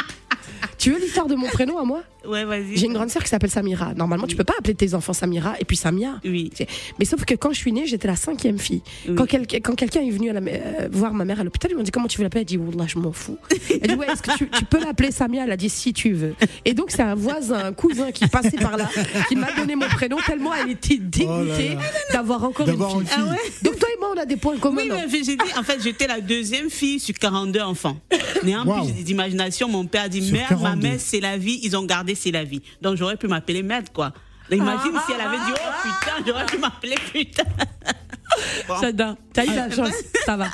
Tu 0.78 0.92
veux 0.92 1.00
l'histoire 1.00 1.28
de 1.28 1.36
mon 1.36 1.48
prénom 1.48 1.78
à 1.78 1.84
moi 1.84 2.04
Ouais, 2.28 2.44
vas-y. 2.44 2.76
J'ai 2.76 2.88
une 2.88 2.94
grande 2.94 3.10
sœur 3.10 3.24
qui 3.24 3.30
s'appelle 3.30 3.50
Samira. 3.50 3.94
Normalement, 3.94 4.28
tu 4.28 4.36
peux 4.36 4.44
pas 4.44 4.56
appeler 4.60 4.76
tes 4.76 4.94
enfants 4.96 5.14
Samira 5.14 5.56
et 5.62 5.66
puis 5.66 5.78
Samia. 5.78 6.20
Oui. 6.26 6.52
Mais 7.00 7.06
sauf 7.06 7.24
que 7.24 7.36
quand 7.36 7.52
je 7.54 7.58
suis 7.58 7.72
née, 7.72 7.86
j'étais 7.86 8.08
la 8.08 8.18
cinquième 8.18 8.60
fille. 8.60 8.82
Oui. 9.08 9.16
Quand, 9.16 9.26
quel- 9.26 9.48
quand 9.48 9.76
quelqu'un 9.76 10.02
est 10.02 10.10
venu 10.12 10.30
à 10.30 10.34
la- 10.34 10.42
euh, 10.42 10.90
voir 10.92 11.14
ma 11.14 11.24
mère 11.24 11.40
à 11.40 11.44
l'hôpital, 11.46 11.72
ils 11.72 11.78
m'ont 11.78 11.84
dit 11.84 11.92
comment 11.92 12.08
tu 12.08 12.18
veux 12.18 12.24
l'appeler? 12.24 12.42
Elle 12.42 12.48
dit 12.48 12.58
Wallah, 12.58 12.86
je 12.88 13.00
m'en 13.00 13.14
fous. 13.14 13.38
Elle 13.70 13.80
dit 13.82 13.96
ouais, 13.96 14.08
est-ce 14.12 14.22
que 14.22 14.38
tu, 14.38 14.50
tu 14.50 14.66
peux 14.66 14.80
l'appeler 14.84 15.12
Samia? 15.12 15.46
Elle 15.46 15.52
a 15.52 15.58
dit 15.58 15.70
si 15.70 15.94
tu 15.94 16.12
veux. 16.12 16.36
Et 16.66 16.74
donc 16.74 16.92
c'est 16.92 17.02
un 17.04 17.16
voisin, 17.16 17.64
un 17.68 17.72
cousin 17.74 18.12
qui 18.12 18.28
passait 18.28 18.58
par 18.58 18.76
là, 18.76 18.90
qui 19.30 19.36
m'a 19.38 19.52
donné 19.54 19.76
mon 19.78 19.88
prénom 19.88 20.18
tellement 20.26 20.54
elle 20.54 20.72
était 20.72 20.98
Oh 21.00 21.04
dégoûtée 21.10 21.78
d'avoir 22.12 22.44
encore 22.44 22.68
une 22.68 22.76
fille. 22.76 22.84
une 23.00 23.06
fille. 23.06 23.16
Ah 23.18 23.32
ouais? 23.32 23.52
Donc 23.64 23.77
on 24.18 24.22
a 24.22 24.26
des 24.26 24.38
points 24.38 24.58
communs. 24.58 24.82
Oui, 24.84 24.90
mais 24.90 25.24
j'ai 25.24 25.36
dit, 25.36 25.54
en 25.58 25.64
fait, 25.64 25.82
j'étais 25.82 26.08
la 26.08 26.20
deuxième 26.22 26.70
fille 26.70 27.00
sur 27.00 27.14
42 27.16 27.62
enfants. 27.62 27.98
Néant 28.44 28.66
Wow. 28.66 28.84
plus 28.86 29.04
d'imagination, 29.04 29.68
mon 29.70 29.86
père 29.86 30.04
a 30.04 30.10
dit, 30.10 30.22
Sur 30.24 30.34
merde, 30.34 30.52
ma 30.52 30.58
42. 30.58 30.88
mère, 30.88 31.00
c'est 31.00 31.20
la 31.20 31.38
vie, 31.38 31.60
ils 31.64 31.76
ont 31.78 31.84
gardé, 31.86 32.16
c'est 32.16 32.32
la 32.32 32.44
vie. 32.44 32.62
Donc 32.82 32.98
j'aurais 32.98 33.18
pu 33.18 33.28
m'appeler 33.28 33.64
merde, 33.64 33.88
quoi. 33.94 34.14
Imagine 34.52 34.94
si 35.06 35.12
elle 35.14 35.22
avait 35.22 35.38
dit, 35.38 35.52
oh 35.54 35.70
putain, 35.84 36.24
j'aurais 36.26 36.46
pu 36.46 36.58
m'appeler 36.58 36.96
putain. 37.14 37.44
Bon. 38.68 38.76
J'adore. 38.82 39.16
T'as 39.34 39.46
eu 39.46 39.54
la 39.56 39.70
chance. 39.70 39.94
Ça 40.26 40.38
va. 40.38 40.48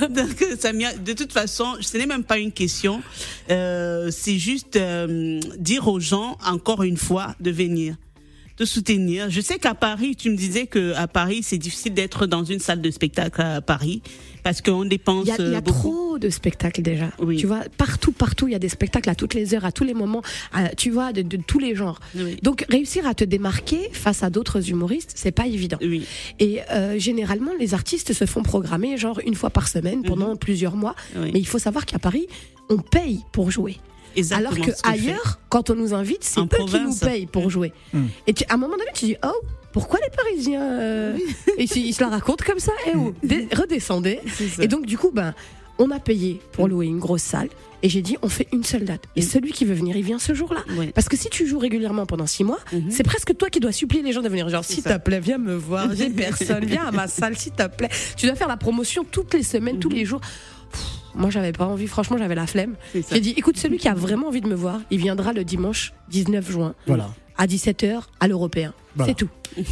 Donc, 0.08 0.44
Samia, 0.60 0.94
de 0.94 1.12
toute 1.14 1.32
façon, 1.32 1.76
ce 1.80 1.96
n'est 1.96 2.06
même 2.06 2.22
pas 2.24 2.38
une 2.38 2.52
question. 2.52 3.02
Euh, 3.50 4.10
c'est 4.10 4.38
juste 4.38 4.76
euh, 4.76 5.40
dire 5.58 5.88
aux 5.88 5.98
gens, 6.00 6.36
encore 6.46 6.82
une 6.82 6.96
fois, 6.96 7.34
de 7.40 7.50
venir, 7.50 7.96
de 8.58 8.64
soutenir. 8.64 9.30
Je 9.30 9.40
sais 9.40 9.58
qu'à 9.58 9.74
Paris, 9.74 10.16
tu 10.16 10.30
me 10.30 10.36
disais 10.36 10.66
que 10.66 10.92
à 10.94 11.06
Paris, 11.08 11.40
c'est 11.42 11.58
difficile 11.58 11.94
d'être 11.94 12.26
dans 12.26 12.44
une 12.44 12.58
salle 12.58 12.80
de 12.80 12.90
spectacle 12.90 13.40
à 13.40 13.60
Paris 13.60 14.02
parce 14.42 14.60
qu'on 14.62 14.84
dépense 14.84 15.26
Il 15.26 15.28
y 15.28 15.32
a, 15.32 15.36
il 15.38 15.52
y 15.52 15.54
a 15.54 15.58
euh, 15.58 15.60
beaucoup. 15.60 15.78
trop 15.90 16.18
de 16.18 16.30
spectacles 16.30 16.82
déjà. 16.82 17.10
Oui. 17.20 17.36
Tu 17.36 17.46
vois, 17.46 17.60
partout, 17.76 18.12
partout, 18.12 18.48
il 18.48 18.52
y 18.52 18.54
a 18.54 18.58
des 18.58 18.68
spectacles 18.68 19.10
à 19.10 19.14
toutes 19.14 19.34
les 19.34 19.54
heures, 19.54 19.64
à 19.64 19.72
tous 19.72 19.84
les 19.84 19.94
moments, 19.94 20.22
à- 20.52 20.68
tu 20.74 20.90
vois, 20.90 21.12
de, 21.12 21.22
de 21.22 21.36
tous 21.36 21.58
les 21.58 21.74
genres. 21.74 22.00
Oui. 22.16 22.36
Donc, 22.42 22.64
réussir 22.68 23.06
à 23.06 23.14
te 23.14 23.24
démarquer 23.24 23.90
face 23.92 24.22
à 24.22 24.30
d'autres 24.30 24.70
humoristes, 24.70 25.12
c'est 25.14 25.32
pas 25.32 25.46
évident. 25.46 25.78
Oui. 25.80 26.04
Et 26.40 26.60
euh, 26.70 26.98
généralement, 26.98 27.52
les 27.58 27.74
artistes 27.74 28.12
se 28.12 28.24
font 28.26 28.42
programmer 28.42 28.96
genre 28.96 29.20
une 29.26 29.34
fois 29.34 29.50
par 29.50 29.68
semaine 29.68 30.02
pendant 30.02 30.34
plusieurs 30.36 30.76
mois. 30.76 30.94
Mhm. 31.14 31.30
Mais 31.34 31.38
il 31.40 31.46
faut 31.46 31.58
savoir 31.58 31.84
qu'à 31.86 31.98
Paris, 31.98 32.26
on 32.70 32.78
paye 32.78 33.20
pour 33.32 33.50
jouer. 33.50 33.76
Exactement 34.16 34.50
Alors 34.54 34.66
que 34.66 34.72
ailleurs, 34.88 35.38
quand 35.48 35.70
on 35.70 35.74
nous 35.74 35.94
invite, 35.94 36.24
c'est 36.24 36.40
eux 36.40 36.44
qui 36.46 36.60
nous 36.60 36.66
province. 36.66 37.00
payent 37.00 37.26
pour 37.26 37.50
jouer. 37.50 37.72
Mm. 37.92 38.04
Et 38.26 38.34
tu- 38.34 38.44
à 38.48 38.54
un 38.54 38.56
moment 38.56 38.76
donné, 38.76 38.90
tu 38.94 39.06
dis 39.06 39.16
oh. 39.24 39.32
Pourquoi 39.70 40.00
les 40.02 40.10
Parisiens 40.10 40.62
euh, 40.80 41.18
ils, 41.58 41.68
se- 41.68 41.78
ils 41.78 41.92
se 41.92 42.00
la 42.02 42.08
racontent 42.08 42.42
comme 42.44 42.58
ça 42.58 42.72
Eh 42.86 42.92
oh, 42.96 43.12
redescendez. 43.54 44.18
Et 44.60 44.66
donc 44.66 44.86
du 44.86 44.96
coup, 44.96 45.10
ben, 45.12 45.34
on 45.78 45.90
a 45.90 46.00
payé 46.00 46.40
pour 46.52 46.68
louer 46.68 46.86
une 46.86 46.98
grosse 46.98 47.22
salle. 47.22 47.48
Et 47.82 47.88
j'ai 47.90 48.00
dit, 48.02 48.16
on 48.22 48.28
fait 48.28 48.48
une 48.52 48.64
seule 48.64 48.84
date. 48.86 49.02
Et 49.14 49.20
Mm. 49.20 49.24
celui 49.24 49.52
qui 49.52 49.64
veut 49.66 49.74
venir, 49.74 49.94
il 49.96 50.02
vient 50.02 50.18
ce 50.18 50.32
jour-là. 50.32 50.64
Ouais. 50.76 50.90
Parce 50.92 51.08
que 51.08 51.16
si 51.16 51.28
tu 51.28 51.46
joues 51.46 51.58
régulièrement 51.60 52.06
pendant 52.06 52.26
six 52.26 52.42
mois, 52.44 52.58
Mhm. 52.72 52.90
c'est 52.90 53.04
presque 53.04 53.36
toi 53.36 53.50
qui 53.50 53.60
dois 53.60 53.70
supplier 53.70 54.02
les 54.02 54.12
gens 54.12 54.22
de 54.22 54.28
venir. 54.30 54.48
Genre, 54.48 54.64
s'il 54.64 54.82
te 54.82 54.96
plaît, 54.98 55.20
viens 55.20 55.38
me 55.38 55.54
voir. 55.54 55.94
J'ai 55.94 56.08
personne. 56.10 56.64
Viens 56.64 56.86
à 56.86 56.90
ma 56.90 57.06
salle, 57.06 57.36
s'il 57.36 57.52
te 57.52 57.68
plaît. 57.68 57.90
Tu 58.16 58.26
dois 58.26 58.34
faire 58.36 58.48
la 58.48 58.56
promotion 58.56 59.04
toutes 59.08 59.34
les 59.34 59.42
semaines, 59.44 59.78
tous 59.78 59.90
les 59.90 60.04
jours. 60.06 60.22
Moi, 61.14 61.30
j'avais 61.30 61.52
pas 61.52 61.66
envie. 61.66 61.86
Franchement, 61.86 62.18
j'avais 62.18 62.34
la 62.34 62.46
flemme. 62.46 62.74
J'ai 62.94 63.20
dit, 63.20 63.34
écoute, 63.36 63.56
celui 63.56 63.78
qui 63.78 63.88
a 63.88 63.94
vraiment 63.94 64.28
envie 64.28 64.40
de 64.40 64.48
me 64.48 64.54
voir, 64.54 64.80
il 64.90 64.98
viendra 64.98 65.32
le 65.32 65.44
dimanche 65.44 65.92
19 66.10 66.50
juin 66.50 66.74
Voilà. 66.86 67.08
à 67.36 67.46
17h 67.46 68.02
à 68.20 68.28
l'Européen. 68.28 68.72
Voilà. 68.96 69.12
C'est 69.12 69.16
tout. 69.16 69.28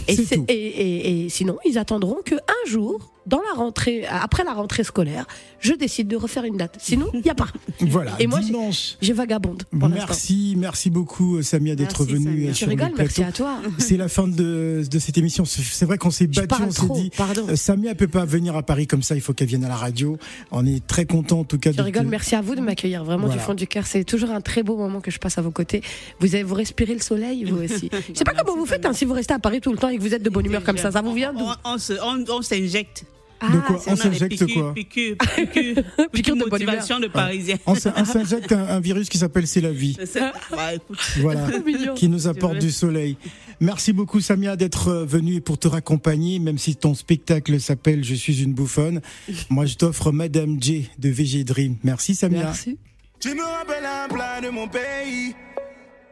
Et, 0.09 0.17
C'est 0.17 0.25
c'est- 0.25 0.37
tout. 0.37 0.45
et- 0.49 0.55
et- 0.55 1.25
et 1.25 1.29
sinon, 1.29 1.59
ils 1.65 1.79
attendront 1.79 2.19
que 2.25 2.35
un 2.35 2.69
jour, 2.71 3.13
dans 3.27 3.41
la 3.41 3.57
rentrée, 3.61 4.05
après 4.07 4.45
la 4.45 4.53
rentrée 4.55 4.85
scolaire, 4.85 5.27
je 5.61 5.73
décide 5.73 6.07
de 6.09 6.17
refaire 6.17 6.45
une 6.45 6.57
date. 6.57 6.77
Sinon, 6.81 7.07
il 7.13 7.21
n'y 7.23 7.31
a 7.31 7.35
pas. 7.35 7.49
Voilà, 7.81 8.13
Et 8.21 8.27
moi, 8.27 8.41
j'ai- 8.41 8.47
dimanche. 8.47 8.97
Je 9.03 9.13
vagabonde 9.13 9.65
pour. 9.65 9.89
Merci, 9.89 10.55
merci 10.57 10.91
beaucoup 10.91 11.43
Samia 11.43 11.75
d'être 11.75 12.05
venue 12.05 12.25
Samia. 12.25 12.45
euh, 12.47 12.49
Tu 12.51 12.55
sur 12.55 12.67
le 12.67 12.71
rigoles, 12.71 12.93
merci 12.97 13.23
à 13.25 13.33
toi. 13.33 13.59
C'est 13.79 13.97
la 13.97 14.09
fin 14.09 14.29
de, 14.29 14.85
de 14.89 14.99
cette 14.99 15.19
émission. 15.19 15.45
C'est 15.45 15.85
vrai 15.85 15.99
qu'on 15.99 16.11
s'est 16.11 16.27
battu, 16.29 16.63
on 16.63 16.71
s'est 16.71 16.89
dit. 16.95 17.11
pardon. 17.17 17.47
euh, 17.49 17.57
Samia 17.57 17.95
peut 17.95 18.09
pas 18.09 18.25
venir 18.25 18.57
à 18.57 18.63
Paris 18.63 18.87
comme 18.87 19.03
ça, 19.03 19.15
il 19.15 19.21
faut 19.21 19.33
qu'elle 19.35 19.49
vienne 19.49 19.65
à 19.65 19.69
la 19.69 19.77
radio. 19.77 20.17
On 20.53 20.65
est 20.67 20.85
très 20.87 21.05
content 21.05 21.41
en 21.41 21.45
tout 21.45 21.59
cas 21.59 21.73
Je 21.73 21.83
rigole, 21.83 22.05
te- 22.05 22.11
merci 22.11 22.35
à 22.37 22.41
vous 22.43 22.55
de 22.55 22.61
m'accueillir 22.61 23.05
vraiment 23.05 23.27
Voilà. 23.27 23.41
du 23.41 23.45
fond 23.45 23.55
du 23.55 23.67
cœur. 23.67 23.87
C'est 23.87 24.05
toujours 24.05 24.31
un 24.31 24.41
très 24.41 24.63
beau 24.63 24.77
moment 24.77 25.01
que 25.01 25.11
je 25.11 25.19
passe 25.19 25.37
à 25.39 25.43
vos 25.43 25.51
côtés. 25.51 25.83
Vous 26.21 26.35
avez, 26.35 26.45
vous 26.45 26.55
respirez 26.55 26.95
le 26.95 27.01
soleil, 27.01 27.45
vous 27.45 27.59
aussi. 27.63 27.91
Je 28.13 28.19
sais 28.19 28.25
pas 28.25 28.33
comment 28.35 28.57
vous 28.57 28.67
faites 28.67 28.87
hein, 28.87 28.93
si 28.93 29.05
vous 29.05 29.13
restez 29.17 29.35
à 29.35 29.39
Paris 29.39 29.61
tout 29.61 29.73
le 29.73 29.79
temps 29.79 29.89
et 29.89 29.97
que 29.97 30.03
vous 30.03 30.15
êtes 30.15 30.23
de 30.23 30.31
bonne 30.31 30.47
humeur 30.47 30.63
comme 30.65 30.79
ça. 30.79 30.91
Ça 30.91 31.03
vous 31.03 31.13
vient 31.13 31.33
d'où 31.33 31.45
On, 31.65 32.43
s'injecte. 32.43 33.05
Ah, 33.39 33.49
De 33.53 33.59
quoi 33.61 33.79
c'est- 33.79 33.91
On 33.91 33.97
s'injecte 33.97 34.39
quoi 34.55 34.73
piqûres, 34.73 35.19
Piqûres 35.19 35.83
piqûres 36.13 36.37
de 36.37 36.45
bonne 36.45 36.63
humeur. 36.63 36.75
motivation 36.77 37.01
de 37.01 37.07
Parisiens. 37.09 37.59
On 37.67 37.75
s'in- 37.75 37.93
on 37.95 38.05
s'injecte 38.07 38.51
un, 38.53 38.67
un 38.69 38.81
virus 38.81 39.11
qui 39.11 39.19
s'appelle 39.19 39.47
C'est 39.47 39.61
la 39.61 39.73
vie. 39.73 39.95
C'est 39.99 40.07
ça. 40.07 40.33
Bah, 40.51 40.73
écoute, 40.75 40.99
Voilà. 41.21 41.47
mignon. 41.67 41.93
qui 41.95 42.09
nous 42.09 42.29
apporte 42.29 42.57
du 42.59 42.71
soleil. 42.71 43.19
Merci 43.61 43.93
beaucoup 43.93 44.21
Samia 44.23 44.57
d'être 44.57 44.89
euh, 44.89 45.05
venue 45.05 45.35
et 45.35 45.41
pour 45.43 45.59
te 45.59 45.69
raccompagner, 45.69 46.39
même 46.39 46.57
si 46.57 46.77
ton 46.77 46.95
spectacle 46.95 47.61
s'appelle 47.61 48.05
Je 48.05 48.15
suis 48.15 48.43
une 48.43 48.55
bouffonne. 48.55 49.03
Moi 49.51 49.67
je 49.67 49.75
t'offre 49.77 50.13
Madame 50.13 50.57
J 50.63 50.89
de 50.99 51.11
VG 51.11 51.45
Dream. 51.45 51.77
Merci 51.85 52.15
Samia. 52.15 52.45
Merci. 52.45 52.79
Tu 53.21 53.35
me 53.35 53.43
rappelles 53.43 53.85
un 53.85 54.09
plat 54.15 54.41
de 54.43 54.49
mon 54.49 54.67
pays. 54.69 55.35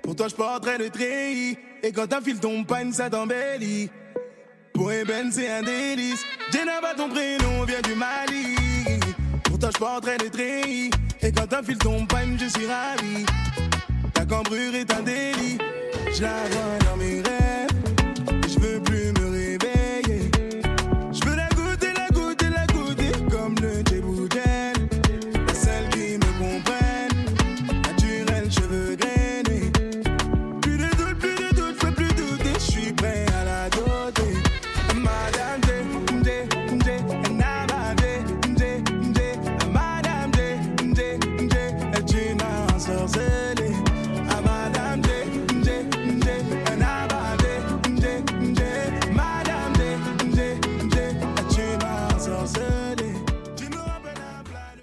Pour 0.02 0.14
toi, 0.14 0.28
je 0.28 0.34
porterai 0.34 0.76
le 0.76 0.90
treillis. 0.90 1.56
Et 1.84 1.92
quand 1.92 2.10
un 2.14 2.20
fil 2.22 2.40
tombe 2.40 2.66
panne, 2.66 2.94
ça 2.94 3.10
t'embellit. 3.10 3.90
Pour 4.72 4.90
Eben, 4.90 5.30
c'est 5.30 5.50
un 5.50 5.62
délice. 5.62 6.24
Jenaba, 6.50 6.94
ton 6.96 7.10
prénom 7.10 7.64
vient 7.64 7.82
du 7.82 7.94
Mali. 7.94 8.56
Pour 9.44 9.58
toi, 9.58 9.68
je 9.70 9.78
porterai 9.78 10.16
le 10.16 10.30
treillis. 10.30 10.90
Et 11.20 11.30
quand 11.30 11.62
fil 11.62 11.76
tombe 11.76 12.08
panne, 12.08 12.38
je 12.40 12.46
suis 12.46 12.66
ravi. 12.66 13.26
Ta 14.14 14.24
cambrure 14.24 14.74
est 14.74 14.90
un 14.94 15.02
délit. 15.02 15.58
Je 16.10 16.22
la 16.22 16.32
vois 16.50 16.90
dans 16.90 16.96
mes 16.96 17.20
rêves. 17.20 17.43